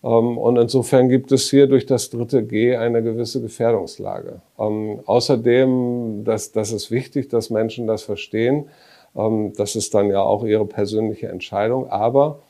Ähm, 0.05 0.39
und 0.39 0.57
insofern 0.57 1.09
gibt 1.09 1.33
es 1.33 1.51
hier 1.51 1.67
durch 1.67 1.87
das 1.87 2.11
dritte 2.11 2.45
G 2.45 2.77
eine 2.77 3.03
gewisse 3.03 3.41
Gefährdungslage. 3.41 4.41
Ähm, 4.59 5.01
außerdem, 5.07 6.23
das, 6.25 6.53
das 6.53 6.73
ist 6.73 6.91
wichtig, 6.91 7.29
dass 7.29 7.51
Menschen 7.51 7.87
das 7.87 8.03
verstehen. 8.03 8.69
Ähm, 9.17 9.53
das 9.57 9.77
ist 9.77 9.95
dann 9.95 10.11
ja 10.11 10.21
auch 10.21 10.45
ihre 10.45 10.67
persönliche 10.67 11.29
Entscheidung. 11.29 11.89
Aber 11.91 12.41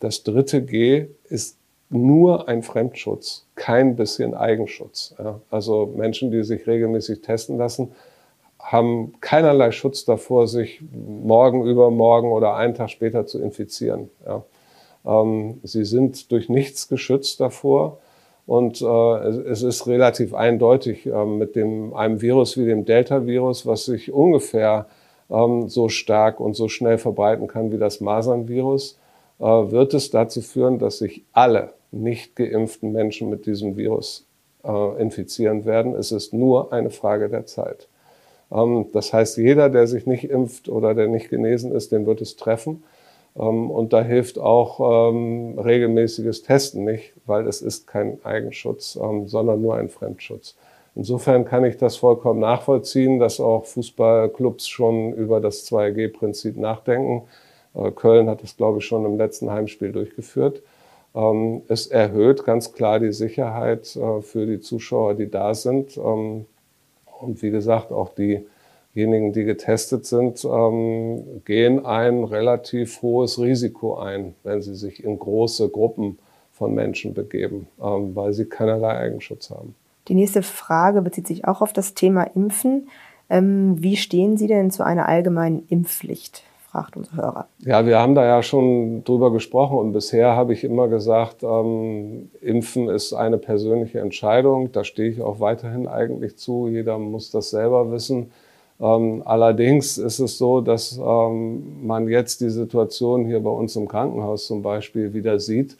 das 0.00 0.22
dritte 0.22 0.62
G 0.62 1.06
ist 1.28 1.58
nur 1.90 2.48
ein 2.48 2.62
Fremdschutz, 2.62 3.46
kein 3.54 3.96
bisschen 3.96 4.34
Eigenschutz. 4.34 5.14
Ja? 5.18 5.40
Also 5.50 5.92
Menschen, 5.94 6.30
die 6.30 6.42
sich 6.42 6.66
regelmäßig 6.66 7.20
testen 7.20 7.58
lassen, 7.58 7.92
haben 8.62 9.14
keinerlei 9.20 9.70
Schutz 9.72 10.04
davor, 10.04 10.46
sich 10.48 10.80
morgen, 10.92 11.66
übermorgen 11.66 12.32
oder 12.32 12.54
einen 12.54 12.74
Tag 12.74 12.90
später 12.90 13.26
zu 13.26 13.40
infizieren. 13.40 14.08
Ja. 14.24 14.44
Ähm, 15.04 15.60
sie 15.62 15.84
sind 15.84 16.30
durch 16.30 16.48
nichts 16.48 16.88
geschützt 16.88 17.40
davor. 17.40 17.98
Und 18.46 18.82
äh, 18.82 18.86
es, 18.86 19.62
ist 19.62 19.86
relativ 19.86 20.34
eindeutig 20.34 21.06
äh, 21.06 21.24
mit 21.24 21.54
dem, 21.54 21.94
einem 21.94 22.20
Virus 22.20 22.56
wie 22.56 22.64
dem 22.64 22.84
Delta-Virus, 22.84 23.66
was 23.66 23.84
sich 23.84 24.12
ungefähr 24.12 24.86
ähm, 25.30 25.68
so 25.68 25.88
stark 25.88 26.40
und 26.40 26.54
so 26.54 26.68
schnell 26.68 26.98
verbreiten 26.98 27.46
kann 27.46 27.70
wie 27.70 27.78
das 27.78 28.00
Masern-Virus, 28.00 28.98
äh, 29.38 29.44
wird 29.44 29.94
es 29.94 30.10
dazu 30.10 30.40
führen, 30.40 30.78
dass 30.78 30.98
sich 30.98 31.24
alle 31.32 31.74
nicht 31.92 32.34
geimpften 32.34 32.90
Menschen 32.90 33.30
mit 33.30 33.46
diesem 33.46 33.76
Virus 33.76 34.26
äh, 34.64 35.00
infizieren 35.00 35.64
werden. 35.64 35.94
Es 35.94 36.10
ist 36.10 36.32
nur 36.32 36.72
eine 36.72 36.90
Frage 36.90 37.28
der 37.28 37.46
Zeit. 37.46 37.88
Ähm, 38.52 38.86
das 38.92 39.12
heißt, 39.12 39.38
jeder, 39.38 39.68
der 39.70 39.86
sich 39.86 40.06
nicht 40.06 40.24
impft 40.24 40.68
oder 40.68 40.94
der 40.94 41.08
nicht 41.08 41.30
genesen 41.30 41.72
ist, 41.72 41.92
den 41.92 42.06
wird 42.06 42.20
es 42.20 42.36
treffen. 42.36 42.82
Ähm, 43.36 43.70
und 43.70 43.92
da 43.92 44.02
hilft 44.02 44.38
auch 44.38 45.10
ähm, 45.10 45.58
regelmäßiges 45.58 46.42
Testen 46.42 46.84
nicht, 46.84 47.14
weil 47.26 47.46
es 47.46 47.62
ist 47.62 47.86
kein 47.86 48.18
Eigenschutz, 48.24 48.92
sondern 48.92 49.62
nur 49.62 49.76
ein 49.76 49.88
Fremdschutz. 49.88 50.56
Insofern 50.94 51.46
kann 51.46 51.64
ich 51.64 51.78
das 51.78 51.96
vollkommen 51.96 52.40
nachvollziehen, 52.40 53.18
dass 53.18 53.40
auch 53.40 53.64
Fußballclubs 53.64 54.68
schon 54.68 55.14
über 55.14 55.40
das 55.40 55.66
2G-Prinzip 55.70 56.58
nachdenken. 56.58 57.22
Äh, 57.74 57.90
Köln 57.92 58.28
hat 58.28 58.42
es, 58.44 58.56
glaube 58.56 58.78
ich, 58.78 58.84
schon 58.84 59.06
im 59.06 59.16
letzten 59.16 59.50
Heimspiel 59.50 59.92
durchgeführt. 59.92 60.62
Es 61.68 61.88
erhöht 61.88 62.46
ganz 62.46 62.72
klar 62.72 62.98
die 62.98 63.12
Sicherheit 63.12 63.94
äh, 63.96 64.22
für 64.22 64.46
die 64.46 64.60
Zuschauer, 64.60 65.12
die 65.12 65.30
da 65.30 65.52
sind. 65.52 65.98
Und 67.22 67.42
wie 67.42 67.50
gesagt, 67.50 67.92
auch 67.92 68.10
diejenigen, 68.14 69.32
die 69.32 69.44
getestet 69.44 70.06
sind, 70.06 70.44
ähm, 70.44 71.42
gehen 71.44 71.86
ein 71.86 72.24
relativ 72.24 73.00
hohes 73.02 73.38
Risiko 73.38 73.98
ein, 73.98 74.34
wenn 74.42 74.60
sie 74.60 74.74
sich 74.74 75.04
in 75.04 75.18
große 75.18 75.68
Gruppen 75.68 76.18
von 76.52 76.74
Menschen 76.74 77.14
begeben, 77.14 77.68
ähm, 77.80 78.14
weil 78.14 78.32
sie 78.32 78.46
keinerlei 78.46 78.96
Eigenschutz 78.98 79.50
haben. 79.50 79.74
Die 80.08 80.14
nächste 80.14 80.42
Frage 80.42 81.00
bezieht 81.00 81.28
sich 81.28 81.46
auch 81.46 81.62
auf 81.62 81.72
das 81.72 81.94
Thema 81.94 82.24
Impfen. 82.24 82.88
Ähm, 83.30 83.76
wie 83.80 83.96
stehen 83.96 84.36
Sie 84.36 84.48
denn 84.48 84.70
zu 84.70 84.84
einer 84.84 85.08
allgemeinen 85.08 85.64
Impfpflicht? 85.68 86.42
Fragt 86.72 86.96
unser 86.96 87.16
Hörer. 87.16 87.46
Ja, 87.58 87.86
wir 87.86 87.98
haben 87.98 88.14
da 88.14 88.24
ja 88.24 88.42
schon 88.42 89.04
drüber 89.04 89.30
gesprochen 89.30 89.76
und 89.76 89.92
bisher 89.92 90.34
habe 90.34 90.54
ich 90.54 90.64
immer 90.64 90.88
gesagt, 90.88 91.42
ähm, 91.42 92.30
Impfen 92.40 92.88
ist 92.88 93.12
eine 93.12 93.36
persönliche 93.36 94.00
Entscheidung. 94.00 94.72
Da 94.72 94.82
stehe 94.82 95.10
ich 95.10 95.20
auch 95.20 95.38
weiterhin 95.38 95.86
eigentlich 95.86 96.38
zu. 96.38 96.68
Jeder 96.68 96.98
muss 96.98 97.30
das 97.30 97.50
selber 97.50 97.92
wissen. 97.92 98.32
Ähm, 98.80 99.22
allerdings 99.26 99.98
ist 99.98 100.18
es 100.18 100.38
so, 100.38 100.62
dass 100.62 100.98
ähm, 100.98 101.86
man 101.86 102.08
jetzt 102.08 102.40
die 102.40 102.50
Situation 102.50 103.26
hier 103.26 103.40
bei 103.40 103.50
uns 103.50 103.76
im 103.76 103.86
Krankenhaus 103.86 104.46
zum 104.46 104.62
Beispiel 104.62 105.12
wieder 105.12 105.38
sieht 105.38 105.76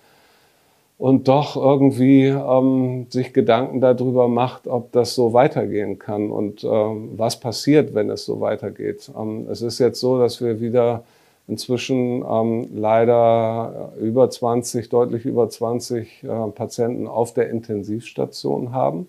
und 1.02 1.26
doch 1.26 1.56
irgendwie 1.56 2.26
ähm, 2.26 3.08
sich 3.10 3.32
Gedanken 3.32 3.80
darüber 3.80 4.28
macht, 4.28 4.68
ob 4.68 4.92
das 4.92 5.16
so 5.16 5.32
weitergehen 5.32 5.98
kann 5.98 6.30
und 6.30 6.62
ähm, 6.62 7.14
was 7.16 7.40
passiert, 7.40 7.92
wenn 7.92 8.08
es 8.08 8.24
so 8.24 8.40
weitergeht. 8.40 9.10
Ähm, 9.18 9.48
es 9.50 9.62
ist 9.62 9.80
jetzt 9.80 9.98
so, 9.98 10.20
dass 10.20 10.40
wir 10.40 10.60
wieder 10.60 11.02
inzwischen 11.48 12.24
ähm, 12.24 12.68
leider 12.72 13.94
über 14.00 14.30
20, 14.30 14.90
deutlich 14.90 15.24
über 15.24 15.48
20 15.48 16.22
äh, 16.22 16.26
Patienten 16.54 17.08
auf 17.08 17.34
der 17.34 17.50
Intensivstation 17.50 18.70
haben. 18.70 19.08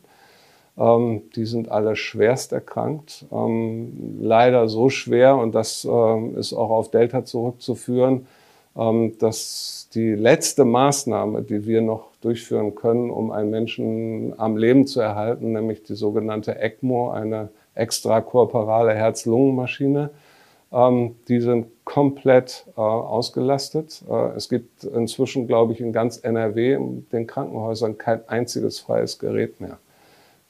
Ähm, 0.79 1.21
die 1.35 1.45
sind 1.45 1.69
alle 1.69 1.95
schwerst 1.95 2.53
erkrankt, 2.53 3.27
ähm, 3.31 4.17
leider 4.19 4.67
so 4.67 4.89
schwer 4.89 5.37
und 5.37 5.53
das 5.53 5.85
ähm, 5.85 6.35
ist 6.37 6.53
auch 6.53 6.71
auf 6.71 6.89
Delta 6.89 7.23
zurückzuführen, 7.23 8.25
dass 8.75 9.87
die 9.93 10.15
letzte 10.15 10.65
Maßnahme, 10.65 11.43
die 11.43 11.67
wir 11.67 11.81
noch 11.81 12.07
durchführen 12.21 12.73
können, 12.73 13.11
um 13.11 13.31
einen 13.31 13.51
Menschen 13.51 14.33
am 14.39 14.57
Leben 14.57 14.87
zu 14.87 14.99
erhalten, 14.99 15.51
nämlich 15.51 15.83
die 15.83 15.93
sogenannte 15.93 16.59
ECMO, 16.59 17.11
eine 17.11 17.49
extrakorporale 17.75 18.93
Herz-Lungen-Maschine, 18.95 20.09
ähm, 20.71 21.15
die 21.27 21.39
sind 21.39 21.67
komplett 21.85 22.65
äh, 22.75 22.81
ausgelastet. 22.81 24.03
Äh, 24.09 24.35
es 24.35 24.49
gibt 24.49 24.83
inzwischen, 24.83 25.47
glaube 25.47 25.73
ich, 25.73 25.81
in 25.81 25.93
ganz 25.93 26.17
NRW 26.17 26.73
in 26.73 27.07
den 27.11 27.27
Krankenhäusern 27.27 27.97
kein 27.97 28.27
einziges 28.27 28.79
freies 28.79 29.19
Gerät 29.19 29.61
mehr. 29.61 29.77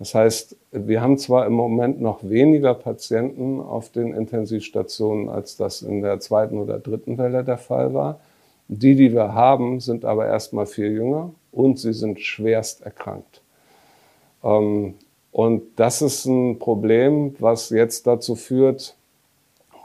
Das 0.03 0.13
heißt, 0.15 0.57
wir 0.73 1.01
haben 1.01 1.17
zwar 1.17 1.45
im 1.45 1.53
Moment 1.53 2.01
noch 2.01 2.27
weniger 2.27 2.73
Patienten 2.73 3.61
auf 3.61 3.89
den 3.89 4.13
Intensivstationen, 4.13 5.29
als 5.29 5.55
das 5.55 5.81
in 5.81 6.01
der 6.01 6.19
zweiten 6.19 6.57
oder 6.57 6.77
dritten 6.77 7.17
Welle 7.17 7.45
der 7.45 7.57
Fall 7.57 7.93
war. 7.93 8.19
Die, 8.67 8.95
die 8.95 9.13
wir 9.13 9.33
haben, 9.33 9.79
sind 9.79 10.03
aber 10.03 10.27
erstmal 10.27 10.65
viel 10.65 10.91
jünger 10.91 11.31
und 11.53 11.79
sie 11.79 11.93
sind 11.93 12.19
schwerst 12.19 12.81
erkrankt. 12.81 13.39
Ähm, 14.43 14.95
und 15.31 15.63
das 15.77 16.01
ist 16.01 16.25
ein 16.25 16.59
Problem, 16.59 17.37
was 17.39 17.69
jetzt 17.69 18.05
dazu 18.05 18.35
führt, 18.35 18.97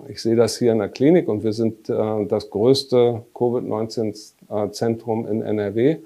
ich 0.09 0.21
sehe 0.21 0.35
das 0.35 0.59
hier 0.59 0.73
in 0.73 0.79
der 0.79 0.89
Klinik 0.89 1.29
und 1.29 1.45
wir 1.45 1.53
sind 1.53 1.89
äh, 1.89 2.27
das 2.27 2.51
größte 2.51 3.23
Covid-19-Zentrum 3.35 5.29
in 5.29 5.43
NRW 5.43 5.99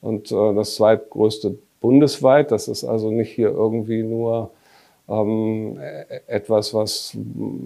und 0.00 0.32
äh, 0.32 0.54
das 0.54 0.74
zweitgrößte 0.74 1.56
bundesweit. 1.84 2.50
Das 2.50 2.66
ist 2.66 2.82
also 2.82 3.10
nicht 3.10 3.30
hier 3.30 3.50
irgendwie 3.50 4.02
nur 4.02 4.50
ähm, 5.06 5.78
e-, 5.78 6.20
etwas, 6.26 6.72
was 6.72 7.14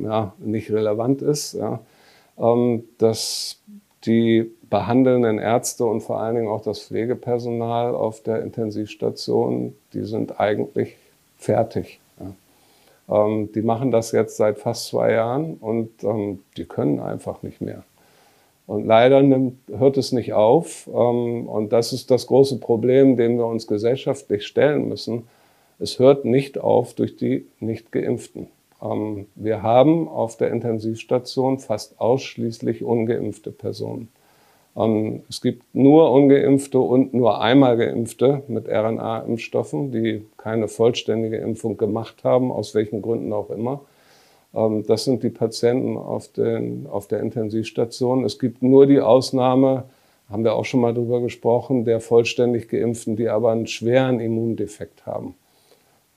ja, 0.02 0.32
nicht 0.38 0.72
relevant 0.72 1.22
ist. 1.22 1.52
Ja. 1.54 1.78
Ähm, 2.36 2.82
dass 2.98 3.60
die 4.06 4.50
behandelnden 4.68 5.38
Ärzte 5.38 5.84
und 5.84 6.00
vor 6.00 6.20
allen 6.20 6.34
Dingen 6.34 6.48
auch 6.48 6.62
das 6.62 6.80
Pflegepersonal 6.80 7.94
auf 7.94 8.20
der 8.20 8.42
Intensivstation, 8.42 9.76
die 9.92 10.02
sind 10.02 10.40
eigentlich 10.40 10.96
fertig. 11.36 12.00
Ja. 12.18 13.24
Ähm, 13.24 13.52
die 13.52 13.62
machen 13.62 13.92
das 13.92 14.10
jetzt 14.10 14.36
seit 14.36 14.58
fast 14.58 14.88
zwei 14.88 15.12
Jahren 15.12 15.54
und 15.54 16.02
ähm, 16.02 16.40
die 16.56 16.64
können 16.64 16.98
einfach 16.98 17.44
nicht 17.44 17.60
mehr. 17.60 17.84
Und 18.68 18.84
leider 18.86 19.22
nimmt, 19.22 19.56
hört 19.74 19.96
es 19.96 20.12
nicht 20.12 20.34
auf. 20.34 20.88
Ähm, 20.94 21.48
und 21.48 21.72
das 21.72 21.94
ist 21.94 22.10
das 22.10 22.26
große 22.26 22.58
Problem, 22.58 23.16
dem 23.16 23.38
wir 23.38 23.46
uns 23.46 23.66
gesellschaftlich 23.66 24.46
stellen 24.46 24.88
müssen. 24.88 25.26
Es 25.78 25.98
hört 25.98 26.26
nicht 26.26 26.58
auf 26.58 26.92
durch 26.92 27.16
die 27.16 27.46
Nicht-Geimpften. 27.60 28.48
Ähm, 28.82 29.26
wir 29.36 29.62
haben 29.62 30.06
auf 30.06 30.36
der 30.36 30.50
Intensivstation 30.50 31.58
fast 31.58 31.98
ausschließlich 31.98 32.84
ungeimpfte 32.84 33.52
Personen. 33.52 34.08
Ähm, 34.76 35.22
es 35.30 35.40
gibt 35.40 35.74
nur 35.74 36.12
ungeimpfte 36.12 36.78
und 36.78 37.14
nur 37.14 37.40
einmal 37.40 37.78
geimpfte 37.78 38.42
mit 38.48 38.68
RNA-Impfstoffen, 38.68 39.92
die 39.92 40.26
keine 40.36 40.68
vollständige 40.68 41.38
Impfung 41.38 41.78
gemacht 41.78 42.22
haben, 42.22 42.52
aus 42.52 42.74
welchen 42.74 43.00
Gründen 43.00 43.32
auch 43.32 43.48
immer. 43.48 43.80
Ähm, 44.54 44.84
das 44.86 45.04
sind 45.04 45.22
die 45.22 45.30
Patienten 45.30 45.96
auf, 45.96 46.28
den, 46.28 46.86
auf 46.86 47.08
der 47.08 47.20
Intensivstation. 47.20 48.24
Es 48.24 48.38
gibt 48.38 48.62
nur 48.62 48.86
die 48.86 49.00
Ausnahme, 49.00 49.84
haben 50.28 50.44
wir 50.44 50.54
auch 50.54 50.64
schon 50.64 50.80
mal 50.80 50.94
drüber 50.94 51.20
gesprochen, 51.20 51.84
der 51.84 52.00
vollständig 52.00 52.68
Geimpften, 52.68 53.16
die 53.16 53.28
aber 53.28 53.52
einen 53.52 53.66
schweren 53.66 54.20
Immundefekt 54.20 55.06
haben. 55.06 55.34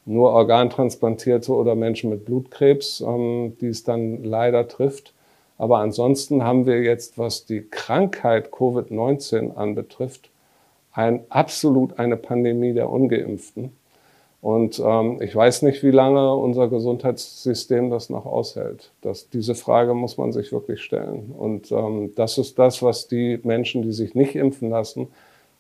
Nur 0.06 0.32
Organtransplantierte 0.32 1.54
oder 1.54 1.76
Menschen 1.76 2.10
mit 2.10 2.26
Blutkrebs, 2.26 3.02
ähm, 3.02 3.56
die 3.62 3.67
es 3.67 3.84
dann 3.84 4.24
leider 4.24 4.67
trifft. 4.67 5.13
Aber 5.58 5.78
ansonsten 5.78 6.44
haben 6.44 6.65
wir 6.65 6.82
jetzt, 6.82 7.20
was 7.20 7.46
die 7.46 7.62
Krankheit 7.62 8.52
Covid-19 8.52 9.54
anbetrifft, 9.56 10.32
ein, 10.91 11.24
absolut 11.30 12.00
eine 12.00 12.17
Pandemie 12.17 12.74
der 12.74 12.89
Ungeimpften. 12.89 13.72
Und 14.42 14.82
ähm, 14.84 15.22
ich 15.22 15.36
weiß 15.36 15.62
nicht, 15.62 15.84
wie 15.84 15.92
lange 15.92 16.34
unser 16.36 16.68
Gesundheitssystem 16.68 17.92
das 17.92 18.10
noch 18.10 18.26
aushält. 18.26 18.92
Das, 19.02 19.30
diese 19.30 19.54
Frage 19.54 19.94
muss 19.94 20.18
man 20.18 20.32
sich 20.32 20.52
wirklich 20.52 20.82
stellen. 20.82 21.36
Und 21.38 21.72
ähm, 21.72 22.14
das 22.16 22.40
ist 22.40 22.58
das, 22.58 22.82
was 22.82 23.08
die 23.08 23.40
Menschen, 23.44 23.84
die 23.84 23.92
sich 23.92 24.16
nicht 24.16 24.36
impfen 24.36 24.72
lassen, 24.72 25.10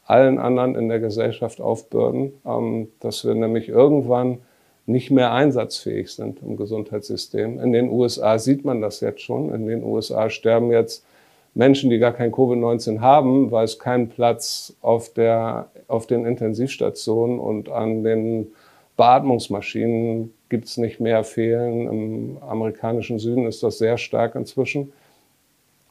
allen 0.05 0.39
anderen 0.39 0.73
in 0.75 0.89
der 0.89 0.99
Gesellschaft 0.99 1.61
aufbürden, 1.61 2.33
ähm, 2.43 2.87
dass 2.99 3.23
wir 3.23 3.35
nämlich 3.35 3.69
irgendwann 3.69 4.39
nicht 4.87 5.11
mehr 5.11 5.31
einsatzfähig 5.31 6.09
sind 6.09 6.39
im 6.41 6.57
Gesundheitssystem. 6.57 7.59
In 7.59 7.71
den 7.71 7.89
USA 7.89 8.39
sieht 8.39 8.65
man 8.65 8.81
das 8.81 8.99
jetzt 8.99 9.21
schon. 9.21 9.53
In 9.53 9.67
den 9.67 9.83
USA 9.83 10.31
sterben 10.31 10.71
jetzt 10.71 11.05
Menschen, 11.53 11.91
die 11.91 11.99
gar 11.99 12.13
kein 12.13 12.31
Covid-19 12.31 12.99
haben, 12.99 13.51
weil 13.51 13.65
es 13.65 13.77
keinen 13.77 14.09
Platz 14.09 14.73
auf, 14.81 15.13
der, 15.13 15.69
auf 15.87 16.07
den 16.07 16.25
Intensivstationen 16.25 17.39
und 17.39 17.69
an 17.69 18.03
den 18.03 18.47
Beatmungsmaschinen 18.97 20.33
gibt 20.49 20.65
es 20.65 20.77
nicht 20.77 20.99
mehr, 20.99 21.23
fehlen. 21.23 21.87
Im 21.87 22.37
amerikanischen 22.41 23.19
Süden 23.19 23.47
ist 23.47 23.63
das 23.63 23.77
sehr 23.77 23.97
stark 23.97 24.35
inzwischen. 24.35 24.93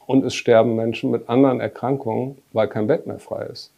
Und 0.06 0.24
es 0.24 0.34
sterben 0.34 0.76
Menschen 0.76 1.10
mit 1.10 1.28
anderen 1.28 1.60
Erkrankungen, 1.60 2.38
weil 2.52 2.68
kein 2.68 2.86
Bett 2.86 3.06
mehr 3.06 3.18
frei 3.18 3.46
ist. 3.46 3.72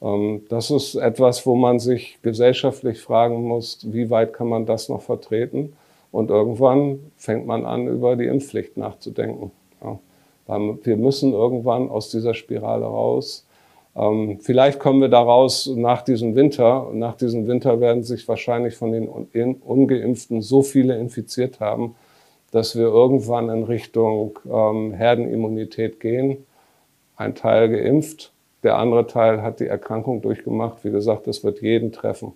Ähm, 0.00 0.44
das 0.48 0.70
ist 0.70 0.94
etwas, 0.94 1.46
wo 1.46 1.56
man 1.56 1.78
sich 1.78 2.18
gesellschaftlich 2.22 3.00
fragen 3.00 3.42
muss, 3.42 3.80
wie 3.92 4.10
weit 4.10 4.32
kann 4.32 4.48
man 4.48 4.66
das 4.66 4.88
noch 4.88 5.02
vertreten? 5.02 5.76
Und 6.12 6.30
irgendwann 6.30 7.00
fängt 7.16 7.46
man 7.46 7.66
an, 7.66 7.88
über 7.88 8.16
die 8.16 8.26
Impfpflicht 8.26 8.76
nachzudenken. 8.76 9.50
Wir 10.46 10.96
müssen 10.96 11.32
irgendwann 11.32 11.90
aus 11.90 12.10
dieser 12.10 12.32
Spirale 12.32 12.86
raus. 12.86 13.45
Ähm, 13.96 14.38
vielleicht 14.40 14.78
kommen 14.78 15.00
wir 15.00 15.08
daraus 15.08 15.66
nach 15.74 16.02
diesem 16.02 16.34
Winter. 16.34 16.90
Nach 16.92 17.16
diesem 17.16 17.46
Winter 17.46 17.80
werden 17.80 18.02
sich 18.02 18.28
wahrscheinlich 18.28 18.76
von 18.76 18.92
den 18.92 19.08
Ungeimpften 19.08 20.42
so 20.42 20.62
viele 20.62 20.96
infiziert 20.98 21.60
haben, 21.60 21.94
dass 22.50 22.76
wir 22.76 22.84
irgendwann 22.84 23.48
in 23.48 23.64
Richtung 23.64 24.38
ähm, 24.50 24.92
Herdenimmunität 24.92 26.00
gehen. 26.00 26.46
Ein 27.16 27.34
Teil 27.34 27.70
geimpft, 27.70 28.32
der 28.62 28.76
andere 28.78 29.06
Teil 29.06 29.42
hat 29.42 29.60
die 29.60 29.66
Erkrankung 29.66 30.20
durchgemacht. 30.20 30.84
Wie 30.84 30.90
gesagt, 30.90 31.26
es 31.28 31.44
wird 31.44 31.62
jeden 31.62 31.92
treffen, 31.92 32.32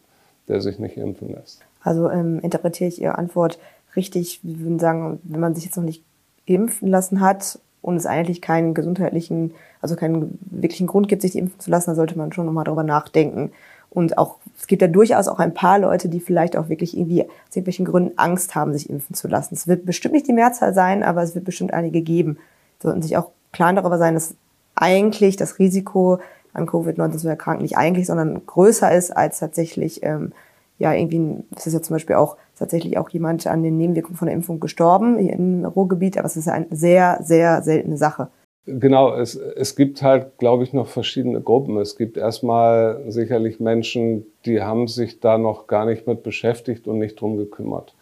der 0.49 0.61
sich 0.61 0.79
nicht 0.79 0.97
impfen 0.97 1.35
lässt. 1.35 1.61
Also 1.83 2.09
ähm, 2.11 2.41
interpretiere 2.41 2.89
ich 2.89 3.01
Ihre 3.01 3.19
Antwort 3.19 3.59
richtig. 3.97 4.41
Wir 4.43 4.61
würden 4.61 4.79
sagen, 4.79 5.21
wenn 5.25 5.41
man 5.41 5.55
sich 5.55 5.65
jetzt 5.65 5.77
noch 5.77 5.85
nicht 5.85 6.03
impfen 6.47 6.89
lassen 6.89 7.21
hat 7.21 7.59
und 7.83 7.97
es 7.97 8.07
eigentlich 8.07 8.41
keinen 8.41 8.75
gesundheitlichen, 8.75 9.53
also 9.81 9.97
keinen 9.97 10.39
wirklichen 10.51 10.87
Grund 10.87 11.09
gibt, 11.09 11.23
sich 11.23 11.37
impfen 11.37 11.61
zu 11.61 11.71
lassen, 11.71 11.91
dann 11.91 11.97
sollte 11.97 12.19
man 12.19 12.33
schon 12.33 12.47
nochmal 12.47 12.65
darüber 12.65 12.83
nachdenken. 12.83 13.53
Und 13.91 14.19
auch, 14.19 14.37
es 14.57 14.69
gibt 14.69 14.83
ja 14.83 14.89
durchaus 14.89 15.27
auch 15.27 15.41
ein 15.41 15.53
paar 15.53 15.79
Leute, 15.79 16.09
die 16.09 16.21
vielleicht 16.21 16.57
auch 16.57 16.69
wirklich 16.69 16.97
irgendwie 16.97 17.25
aus 17.25 17.57
irgendwelchen 17.57 17.87
Gründen 17.87 18.19
Angst 18.19 18.55
haben, 18.55 18.73
sich 18.73 18.89
impfen 18.89 19.15
zu 19.15 19.27
lassen. 19.27 19.55
Es 19.55 19.67
wird 19.67 19.85
bestimmt 19.85 20.15
nicht 20.15 20.29
die 20.29 20.33
Mehrzahl 20.33 20.75
sein, 20.75 21.03
aber 21.03 21.23
es 21.23 21.35
wird 21.35 21.45
bestimmt 21.45 21.75
einige 21.75 22.01
geben. 22.01 22.39
Sollten 22.81 23.03
sich 23.03 23.17
auch 23.17 23.31
klar 23.53 23.73
darüber 23.73 23.99
sein, 23.99 24.15
dass 24.15 24.35
eigentlich 24.77 25.37
das 25.37 25.59
Risiko 25.59 26.21
an 26.53 26.67
Covid-19 26.67 27.19
zu 27.19 27.29
erkranken 27.29 27.63
nicht 27.63 27.77
eigentlich, 27.77 28.07
sondern 28.07 28.47
größer 28.47 28.93
ist 28.93 29.17
als 29.17 29.41
tatsächlich, 29.41 30.03
ähm, 30.05 30.33
ja, 30.79 30.93
irgendwie, 30.93 31.43
es 31.57 31.67
ist 31.67 31.75
ja 31.75 31.83
zum 31.83 31.95
Beispiel 31.95 32.17
auch 32.17 32.37
tatsächlich 32.59 32.97
auch 32.97 33.09
jemand 33.11 33.47
an 33.47 33.63
den 33.63 33.77
Nebenwirkungen 33.77 34.17
von 34.17 34.27
der 34.27 34.35
Impfung 34.35 34.61
gestorben 34.61 35.19
hier 35.19 35.33
im 35.33 35.65
Ruhrgebiet, 35.65 36.17
aber 36.17 36.27
es 36.27 36.37
ist 36.37 36.49
eine 36.49 36.67
sehr, 36.71 37.21
sehr 37.23 37.63
seltene 37.63 37.97
Sache. 37.97 38.29
Genau, 38.67 39.15
es, 39.17 39.35
es 39.37 39.75
gibt 39.75 40.03
halt, 40.03 40.39
glaube 40.39 40.63
ich, 40.65 40.73
noch 40.73 40.87
verschiedene 40.87 41.41
Gruppen. 41.41 41.79
Es 41.79 41.97
gibt 41.97 42.17
erstmal 42.17 43.03
sicherlich 43.11 43.59
Menschen, 43.59 44.27
die 44.45 44.61
haben 44.63 44.87
sich 44.87 45.19
da 45.21 45.39
noch 45.39 45.67
gar 45.67 45.87
nicht 45.87 46.07
mit 46.07 46.23
beschäftigt 46.23 46.87
und 46.87 46.99
nicht 46.99 47.21
drum 47.21 47.37
gekümmert. 47.39 47.95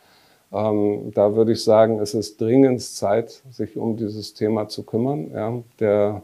Ähm, 0.52 1.12
da 1.14 1.36
würde 1.36 1.52
ich 1.52 1.64
sagen, 1.64 2.00
es 2.00 2.14
ist 2.14 2.40
dringend 2.40 2.82
Zeit, 2.82 3.42
sich 3.50 3.76
um 3.76 3.96
dieses 3.96 4.34
Thema 4.34 4.68
zu 4.68 4.84
kümmern. 4.84 5.30
Ja, 5.34 5.62
der 5.80 6.22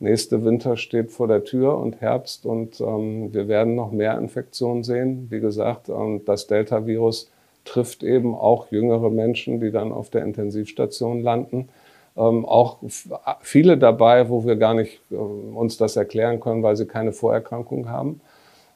nächste 0.00 0.44
Winter 0.44 0.76
steht 0.76 1.10
vor 1.12 1.28
der 1.28 1.44
Tür 1.44 1.78
und 1.78 2.00
Herbst 2.00 2.46
und 2.46 2.80
ähm, 2.80 3.34
wir 3.34 3.48
werden 3.48 3.74
noch 3.74 3.92
mehr 3.92 4.18
Infektionen 4.18 4.84
sehen. 4.84 5.28
Wie 5.30 5.40
gesagt, 5.40 5.88
ähm, 5.88 6.22
das 6.26 6.46
Delta-Virus 6.46 7.30
trifft 7.64 8.02
eben 8.04 8.34
auch 8.34 8.70
jüngere 8.72 9.10
Menschen, 9.10 9.60
die 9.60 9.70
dann 9.72 9.92
auf 9.92 10.10
der 10.10 10.24
Intensivstation 10.24 11.22
landen. 11.22 11.68
Ähm, 12.16 12.44
auch 12.44 12.78
viele 13.40 13.78
dabei, 13.78 14.28
wo 14.28 14.44
wir 14.44 14.56
gar 14.56 14.74
nicht 14.74 15.00
äh, 15.10 15.14
uns 15.14 15.76
das 15.76 15.96
erklären 15.96 16.40
können, 16.40 16.62
weil 16.62 16.76
sie 16.76 16.86
keine 16.86 17.12
Vorerkrankung 17.12 17.88
haben. 17.88 18.20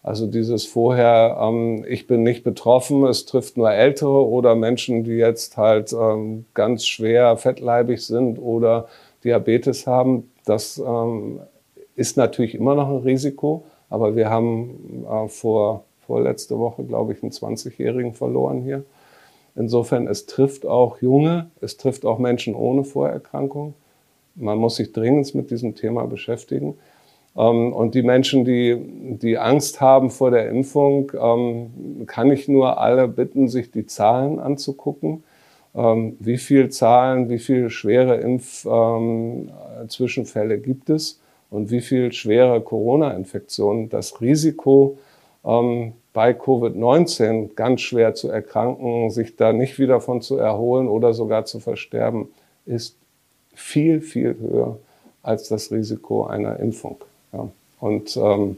Also 0.03 0.27
dieses 0.27 0.64
vorher, 0.64 1.37
ähm, 1.40 1.85
ich 1.88 2.07
bin 2.07 2.22
nicht 2.22 2.44
betroffen, 2.44 3.05
es 3.05 3.27
trifft 3.27 3.57
nur 3.57 3.72
Ältere 3.72 4.25
oder 4.27 4.55
Menschen, 4.55 5.05
die 5.05 5.16
jetzt 5.16 5.57
halt 5.57 5.92
ähm, 5.92 6.46
ganz 6.55 6.87
schwer 6.87 7.37
fettleibig 7.37 8.07
sind 8.07 8.38
oder 8.38 8.87
Diabetes 9.25 9.87
haben, 9.87 10.31
das 10.44 10.79
ähm, 10.79 11.40
ist 11.96 12.16
natürlich 12.16 12.55
immer 12.55 12.75
noch 12.75 12.88
ein 12.88 12.99
Risiko. 12.99 13.64
Aber 13.90 14.16
wir 14.16 14.31
haben 14.31 15.05
äh, 15.11 15.29
vor, 15.29 15.85
vorletzte 16.07 16.59
Woche, 16.59 16.85
glaube 16.85 17.12
ich, 17.12 17.22
einen 17.22 17.33
20-Jährigen 17.33 18.14
verloren 18.14 18.62
hier. 18.62 18.85
Insofern, 19.57 20.07
es 20.07 20.27
trifft 20.27 20.66
auch 20.66 21.01
Junge, 21.01 21.51
es 21.61 21.79
trifft 21.79 22.05
auch 22.05 22.19
Menschen 22.19 22.55
ohne 22.55 22.85
Vorerkrankung. 22.85 23.75
Man 24.35 24.59
muss 24.59 24.77
sich 24.77 24.92
dringend 24.92 25.35
mit 25.35 25.51
diesem 25.51 25.75
Thema 25.75 26.07
beschäftigen. 26.07 26.77
Ähm, 27.37 27.73
und 27.73 27.95
die 27.95 28.03
Menschen, 28.03 28.45
die, 28.45 28.77
die 29.21 29.38
Angst 29.38 29.81
haben 29.81 30.11
vor 30.11 30.31
der 30.31 30.51
Impfung, 30.51 31.11
ähm, 31.19 32.05
kann 32.07 32.31
ich 32.31 32.49
nur 32.49 32.79
alle 32.79 33.09
bitten, 33.09 33.49
sich 33.49 33.71
die 33.71 33.87
Zahlen 33.87 34.38
anzugucken. 34.38 35.25
Ähm, 35.75 36.16
wie 36.21 36.37
viel 36.38 36.69
Zahlen, 36.71 37.31
wie 37.31 37.38
viele 37.38 37.71
schwere 37.71 38.16
Impfzwischenfälle 38.16 40.59
gibt 40.59 40.90
es 40.90 41.21
und 41.51 41.71
wie 41.71 41.81
viel 41.81 42.12
schwere 42.12 42.61
Corona-Infektionen. 42.61 43.88
Das 43.88 44.21
Risiko, 44.21 44.99
bei 46.16 46.31
Covid-19 46.31 47.57
ganz 47.57 47.83
schwer 47.83 48.14
zu 48.14 48.31
erkranken, 48.31 49.11
sich 49.11 49.37
da 49.37 49.52
nicht 49.52 49.79
wieder 49.79 50.00
von 50.00 50.22
zu 50.22 50.38
erholen 50.38 50.88
oder 50.88 51.12
sogar 51.12 51.44
zu 51.44 51.61
versterben, 51.61 52.31
ist 52.64 52.96
viel, 53.55 54.00
viel 54.00 54.35
höher 54.40 54.79
als 55.22 55.48
das 55.48 55.70
Risiko 55.70 56.24
einer 56.24 56.59
Impfung. 56.59 56.96
Ja. 57.35 57.50
Und 57.81 58.16
ähm, 58.16 58.57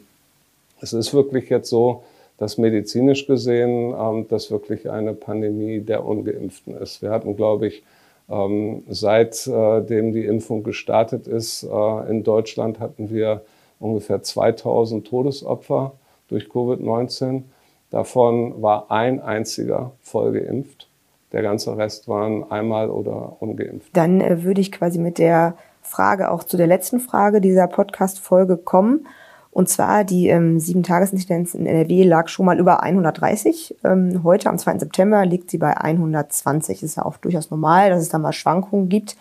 es 0.80 0.92
ist 0.92 1.12
wirklich 1.12 1.48
jetzt 1.48 1.68
so, 1.68 2.04
dass 2.38 2.58
medizinisch 2.58 3.26
gesehen 3.26 3.92
ähm, 3.92 4.26
das 4.28 4.52
wirklich 4.52 4.88
eine 4.88 5.12
Pandemie 5.12 5.80
der 5.80 6.06
Ungeimpften 6.06 6.78
ist. 6.78 7.02
Wir 7.02 7.10
hatten, 7.10 7.34
glaube 7.34 7.66
ich, 7.66 7.82
ähm, 8.30 8.84
seitdem 8.88 10.10
äh, 10.10 10.12
die 10.12 10.26
Impfung 10.26 10.62
gestartet 10.62 11.26
ist, 11.26 11.64
äh, 11.64 12.08
in 12.08 12.22
Deutschland 12.22 12.78
hatten 12.78 13.10
wir 13.10 13.42
ungefähr 13.80 14.22
2000 14.22 15.04
Todesopfer 15.04 15.94
durch 16.28 16.46
Covid-19. 16.46 17.42
Davon 17.90 18.60
war 18.62 18.90
ein 18.90 19.20
einziger 19.20 19.92
voll 20.02 20.32
geimpft. 20.32 20.88
Der 21.32 21.42
ganze 21.42 21.76
Rest 21.76 22.08
waren 22.08 22.50
einmal 22.50 22.90
oder 22.90 23.36
ungeimpft. 23.40 23.90
Dann 23.94 24.20
äh, 24.20 24.42
würde 24.44 24.60
ich 24.60 24.72
quasi 24.72 24.98
mit 24.98 25.18
der 25.18 25.56
Frage 25.82 26.30
auch 26.30 26.44
zu 26.44 26.56
der 26.56 26.66
letzten 26.66 27.00
Frage 27.00 27.40
dieser 27.40 27.66
Podcast-Folge 27.66 28.56
kommen. 28.56 29.06
Und 29.50 29.68
zwar 29.68 30.04
die 30.04 30.28
ähm, 30.28 30.60
Sieben-Tages-Inzidenz 30.60 31.54
in 31.54 31.66
NRW 31.66 32.04
lag 32.04 32.28
schon 32.28 32.46
mal 32.46 32.58
über 32.58 32.82
130. 32.82 33.76
Ähm, 33.84 34.22
heute 34.22 34.48
am 34.48 34.58
2. 34.58 34.78
September 34.78 35.24
liegt 35.26 35.50
sie 35.50 35.58
bei 35.58 35.76
120. 35.76 36.82
Ist 36.82 36.96
ja 36.96 37.04
auch 37.04 37.16
durchaus 37.16 37.50
normal, 37.50 37.90
dass 37.90 38.02
es 38.02 38.10
da 38.10 38.18
mal 38.18 38.32
Schwankungen 38.32 38.88
gibt. 38.88 39.16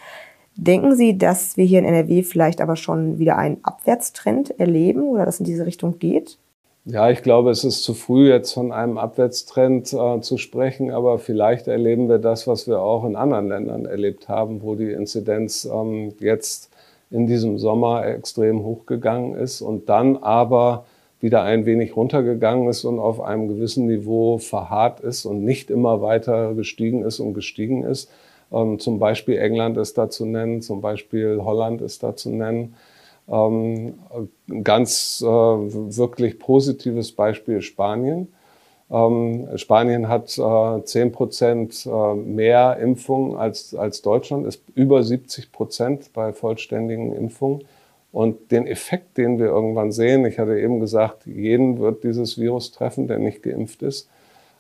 Denken 0.56 0.96
Sie, 0.96 1.18
dass 1.18 1.56
wir 1.56 1.66
hier 1.66 1.80
in 1.80 1.86
NRW 1.86 2.24
vielleicht 2.24 2.62
aber 2.62 2.76
schon 2.76 3.20
wieder 3.20 3.38
einen 3.38 3.60
Abwärtstrend 3.64 4.60
erleben 4.60 5.04
oder 5.04 5.24
dass 5.24 5.40
in 5.40 5.46
diese 5.46 5.68
Richtung 5.68 6.00
geht? 6.00 6.40
Ja, 6.90 7.10
ich 7.10 7.22
glaube, 7.22 7.52
es 7.52 7.66
ist 7.66 7.84
zu 7.84 7.94
früh, 7.94 8.30
jetzt 8.30 8.54
von 8.54 8.72
einem 8.72 8.98
Abwärtstrend 8.98 9.92
äh, 9.92 10.22
zu 10.22 10.38
sprechen, 10.38 10.90
aber 10.90 11.20
vielleicht 11.20 11.68
erleben 11.68 12.08
wir 12.08 12.18
das, 12.18 12.48
was 12.48 12.66
wir 12.66 12.80
auch 12.80 13.04
in 13.04 13.18
anderen 13.18 13.50
Ländern 13.50 13.86
erlebt 13.86 14.30
haben, 14.30 14.62
wo 14.62 14.76
die 14.76 14.94
Inzidenz 14.94 15.66
ähm, 15.66 16.14
jetzt 16.22 16.70
in 17.12 17.28
diesem 17.28 17.58
Sommer 17.58 18.06
extrem 18.06 18.64
hochgegangen 18.64 19.36
ist 19.36 19.60
und 19.60 19.90
dann 19.90 20.16
aber 20.16 20.86
wieder 21.20 21.44
ein 21.44 21.66
wenig 21.66 21.94
runtergegangen 21.98 22.70
ist 22.70 22.86
und 22.86 23.00
auf 23.00 23.20
einem 23.20 23.50
gewissen 23.50 23.88
Niveau 23.88 24.38
verharrt 24.38 25.02
ist 25.02 25.26
und 25.26 25.44
nicht 25.44 25.70
immer 25.70 26.02
weiter 26.02 26.54
gestiegen 26.54 27.04
ist 27.04 27.20
und 27.20 27.34
gestiegen 27.34 27.84
ist. 27.84 28.10
Ähm, 28.50 28.80
zum 28.80 28.98
Beispiel 28.98 29.38
England 29.38 29.76
ist 29.76 29.98
da 29.98 30.10
zu 30.10 30.26
nennen, 30.26 30.62
zum 30.62 30.80
Beispiel 30.80 31.42
Holland 31.44 31.82
ist 31.82 32.02
da 32.02 32.16
zu 32.16 32.30
nennen. 32.30 32.76
Ähm, 33.30 33.96
ganz 34.64 35.22
äh, 35.22 35.28
wirklich 35.28 36.40
positives 36.40 37.12
Beispiel 37.12 37.62
Spanien. 37.62 38.30
Ähm, 38.90 39.50
Spanien 39.56 40.08
hat 40.08 40.38
äh, 40.38 40.84
10 40.84 41.12
Prozent 41.12 41.86
äh, 41.86 42.14
mehr 42.16 42.78
Impfungen 42.78 43.36
als, 43.36 43.76
als 43.76 44.02
Deutschland, 44.02 44.48
ist 44.48 44.64
über 44.76 45.04
70 45.04 45.52
Prozent 45.52 46.14
bei 46.14 46.32
vollständigen 46.32 47.14
Impfungen. 47.14 47.66
Und 48.14 48.52
den 48.52 48.66
Effekt, 48.66 49.18
den 49.18 49.38
wir 49.40 49.48
irgendwann 49.48 49.92
sehen, 49.92 50.26
ich 50.26 50.40
hatte 50.40 50.58
eben 50.58 50.80
gesagt, 50.80 51.26
jeden 51.26 51.80
wird 51.80 52.06
dieses 52.06 52.40
Virus 52.40 52.72
treffen, 52.72 53.08
der 53.08 53.20
nicht 53.20 53.44
geimpft 53.44 53.84
ist. 53.84 54.10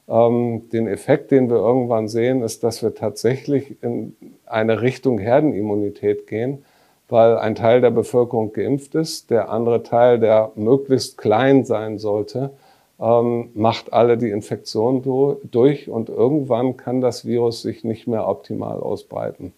Ähm, 0.09 0.69
den 0.73 0.87
Effekt, 0.87 1.31
den 1.31 1.49
wir 1.49 1.57
irgendwann 1.57 2.09
sehen, 2.09 2.41
ist, 2.41 2.63
dass 2.63 2.83
wir 2.83 2.93
tatsächlich 2.93 3.81
in 3.81 4.15
eine 4.45 4.81
Richtung 4.81 5.19
Herdenimmunität 5.19 6.27
gehen 6.27 6.65
weil 7.09 7.37
ein 7.37 7.55
Teil 7.55 7.81
der 7.81 7.91
Bevölkerung 7.91 8.53
geimpft 8.53 8.95
ist, 8.95 9.29
der 9.29 9.49
andere 9.49 9.83
Teil, 9.83 10.19
der 10.19 10.51
möglichst 10.55 11.17
klein 11.17 11.63
sein 11.63 11.97
sollte, 11.99 12.51
ähm, 12.99 13.49
macht 13.53 13.93
alle 13.93 14.17
die 14.17 14.29
Infektion 14.29 15.03
durch 15.51 15.89
und 15.89 16.09
irgendwann 16.09 16.77
kann 16.77 17.01
das 17.01 17.25
Virus 17.25 17.61
sich 17.61 17.83
nicht 17.83 18.07
mehr 18.07 18.27
optimal 18.27 18.79
ausbreiten. 18.79 19.53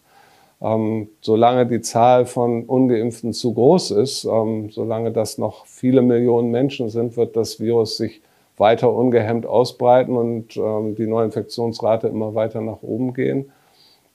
Ähm, 0.62 1.08
solange 1.22 1.66
die 1.66 1.82
Zahl 1.82 2.26
von 2.26 2.66
ungeimpften 2.66 3.32
zu 3.32 3.54
groß 3.54 3.92
ist, 3.92 4.26
ähm, 4.26 4.70
solange 4.72 5.12
das 5.12 5.38
noch 5.38 5.66
viele 5.66 6.02
Millionen 6.02 6.52
Menschen 6.52 6.90
sind, 6.90 7.16
wird 7.16 7.38
das 7.38 7.62
Virus 7.62 7.96
sich 7.96 8.22
weiter 8.58 8.94
ungehemmt 8.94 9.46
ausbreiten 9.46 10.18
und 10.18 10.58
ähm, 10.58 10.96
die 10.96 11.08
Neuinfektionsrate 11.08 12.10
immer 12.10 12.36
weiter 12.36 12.60
nach 12.60 12.84
oben 12.84 13.14
gehen. 13.14 13.52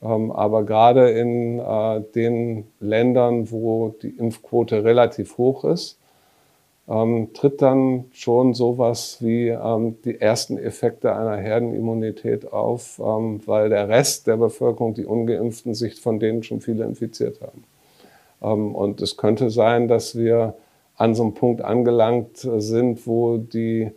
Ähm, 0.04 0.30
aber 0.32 0.64
gerade 0.64 1.10
in 1.10 1.58
äh, 1.58 2.02
den 2.14 2.66
Ländern, 2.78 3.50
wo 3.50 3.94
die 4.02 4.10
Impfquote 4.10 4.84
relativ 4.84 5.38
hoch 5.38 5.64
ist, 5.64 5.98
ähm, 6.86 7.30
tritt 7.32 7.62
dann 7.62 8.04
schon 8.12 8.52
sowas 8.52 9.16
wie 9.20 9.48
ähm, 9.48 9.96
die 10.04 10.20
ersten 10.20 10.58
Effekte 10.58 11.16
einer 11.16 11.36
Herdenimmunität 11.36 12.52
auf, 12.52 12.98
weil 12.98 13.70
der 13.70 13.88
Rest 13.88 14.26
der 14.26 14.36
Bevölkerung, 14.36 14.92
die 14.92 15.06
ungeimpften, 15.06 15.74
sich 15.74 15.98
von 15.98 16.20
denen 16.20 16.42
schon 16.42 16.60
viele 16.60 16.84
infiziert 16.84 17.40
haben. 17.40 17.64
und 18.74 19.00
es 19.00 19.16
könnte 19.16 19.48
sein, 19.48 19.88
dass 19.88 20.16
wir 20.16 20.54
an 20.96 21.14
so 21.14 21.22
einem 21.22 21.32
Punkt 21.32 21.62
angelangt 21.62 22.36
sind, 22.36 23.06
wo 23.06 23.38
die 23.38 23.90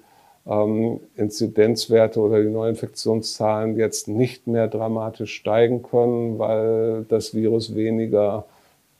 ähm, 0.47 0.99
Inzidenzwerte 1.15 2.19
oder 2.19 2.41
die 2.41 2.49
Neuinfektionszahlen 2.49 3.77
jetzt 3.77 4.07
nicht 4.07 4.47
mehr 4.47 4.67
dramatisch 4.67 5.33
steigen 5.33 5.83
können, 5.83 6.39
weil 6.39 7.05
das 7.09 7.33
Virus 7.33 7.75
weniger 7.75 8.45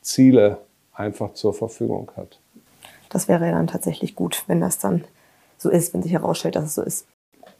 Ziele 0.02 0.58
einfach 0.92 1.34
zur 1.34 1.54
Verfügung 1.54 2.10
hat. 2.16 2.38
Das 3.08 3.28
wäre 3.28 3.50
dann 3.50 3.66
tatsächlich 3.66 4.14
gut, 4.14 4.44
wenn 4.46 4.60
das 4.60 4.78
dann 4.78 5.04
so 5.56 5.70
ist, 5.70 5.94
wenn 5.94 6.02
sich 6.02 6.12
herausstellt, 6.12 6.56
dass 6.56 6.64
es 6.64 6.74
so 6.74 6.82
ist. 6.82 7.06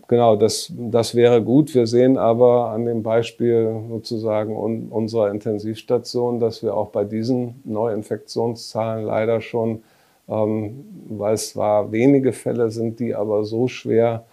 Genau, 0.09 0.37
das, 0.37 0.73
das 0.75 1.15
wäre 1.15 1.43
gut. 1.43 1.75
Wir 1.75 1.87
sehen 1.87 2.17
aber 2.17 2.71
an 2.71 2.87
dem 2.87 3.03
Beispiel 3.03 3.83
sozusagen 3.91 4.57
unserer 4.91 5.31
Intensivstation, 5.31 6.41
dass 6.41 6.63
wir 6.63 6.75
auch 6.75 6.89
bei 6.89 7.05
diesen 7.05 7.61
Neuinfektionszahlen 7.65 9.05
leider 9.05 9.43
schon 9.43 9.83
ähm, 10.29 10.85
weil 11.09 11.35
es 11.35 11.51
zwar 11.51 11.91
wenige 11.93 12.33
Fälle 12.33 12.71
sind, 12.71 13.01
die 13.01 13.15
aber 13.15 13.45
so 13.45 13.69
schwer 13.69 14.25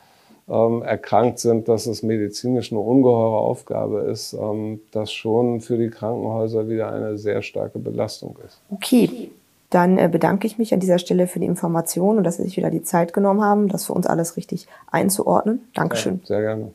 ähm, 0.48 0.84
erkrankt 0.84 1.40
sind, 1.40 1.68
dass 1.68 1.88
es 1.88 2.04
medizinisch 2.04 2.72
eine 2.72 2.82
ungeheure 2.82 3.38
Aufgabe 3.38 4.02
ist, 4.02 4.34
ähm, 4.34 4.80
das 4.92 5.12
schon 5.12 5.62
für 5.62 5.78
die 5.78 5.90
Krankenhäuser 5.90 6.70
wieder 6.70 6.92
eine 6.92 7.18
sehr 7.18 7.42
starke 7.42 7.80
Belastung 7.80 8.38
ist. 8.46 8.62
Okay, 8.70 9.32
dann 9.70 9.98
äh, 9.98 10.08
bedanke 10.12 10.46
ich 10.46 10.58
mich 10.58 10.74
an 10.74 10.80
dieser 10.80 11.00
Stelle 11.00 11.28
für 11.28 11.40
die 11.40 11.48
Information 11.48 12.18
und 12.18 12.24
dass 12.24 12.38
Sie 12.38 12.44
sich 12.44 12.58
wieder 12.58 12.70
die 12.70 12.84
Zeit 12.84 13.14
genommen 13.14 13.42
haben, 13.42 13.68
das 13.68 13.86
für 13.86 13.94
uns 13.94 14.06
alles 14.06 14.38
richtig 14.38 14.68
einzuordnen. 14.92 15.68
Dankeschön. 15.74 16.20
Ja, 16.22 16.28
sehr 16.28 16.42
gerne. 16.42 16.72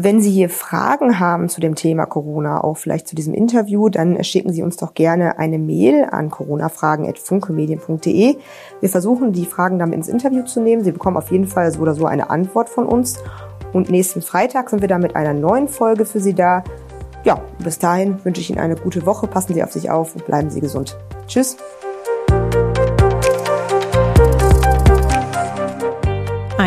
Wenn 0.00 0.20
Sie 0.20 0.30
hier 0.30 0.48
Fragen 0.48 1.18
haben 1.18 1.48
zu 1.48 1.60
dem 1.60 1.74
Thema 1.74 2.06
Corona, 2.06 2.62
auch 2.62 2.76
vielleicht 2.76 3.08
zu 3.08 3.16
diesem 3.16 3.34
Interview, 3.34 3.88
dann 3.88 4.22
schicken 4.22 4.52
Sie 4.52 4.62
uns 4.62 4.76
doch 4.76 4.94
gerne 4.94 5.40
eine 5.40 5.58
Mail 5.58 6.06
an 6.08 6.30
coronafragen.funkemedien.de. 6.30 8.36
Wir 8.80 8.88
versuchen, 8.88 9.32
die 9.32 9.44
Fragen 9.44 9.80
damit 9.80 9.96
ins 9.96 10.06
Interview 10.06 10.44
zu 10.44 10.60
nehmen. 10.60 10.84
Sie 10.84 10.92
bekommen 10.92 11.16
auf 11.16 11.32
jeden 11.32 11.48
Fall 11.48 11.72
so 11.72 11.80
oder 11.80 11.96
so 11.96 12.06
eine 12.06 12.30
Antwort 12.30 12.68
von 12.68 12.86
uns. 12.86 13.18
Und 13.72 13.90
nächsten 13.90 14.22
Freitag 14.22 14.70
sind 14.70 14.82
wir 14.82 14.88
dann 14.88 15.02
mit 15.02 15.16
einer 15.16 15.34
neuen 15.34 15.66
Folge 15.66 16.04
für 16.04 16.20
Sie 16.20 16.34
da. 16.34 16.62
Ja, 17.24 17.42
bis 17.58 17.80
dahin 17.80 18.24
wünsche 18.24 18.40
ich 18.40 18.50
Ihnen 18.50 18.60
eine 18.60 18.76
gute 18.76 19.04
Woche. 19.04 19.26
Passen 19.26 19.52
Sie 19.52 19.64
auf 19.64 19.72
sich 19.72 19.90
auf 19.90 20.14
und 20.14 20.26
bleiben 20.26 20.48
Sie 20.48 20.60
gesund. 20.60 20.96
Tschüss. 21.26 21.56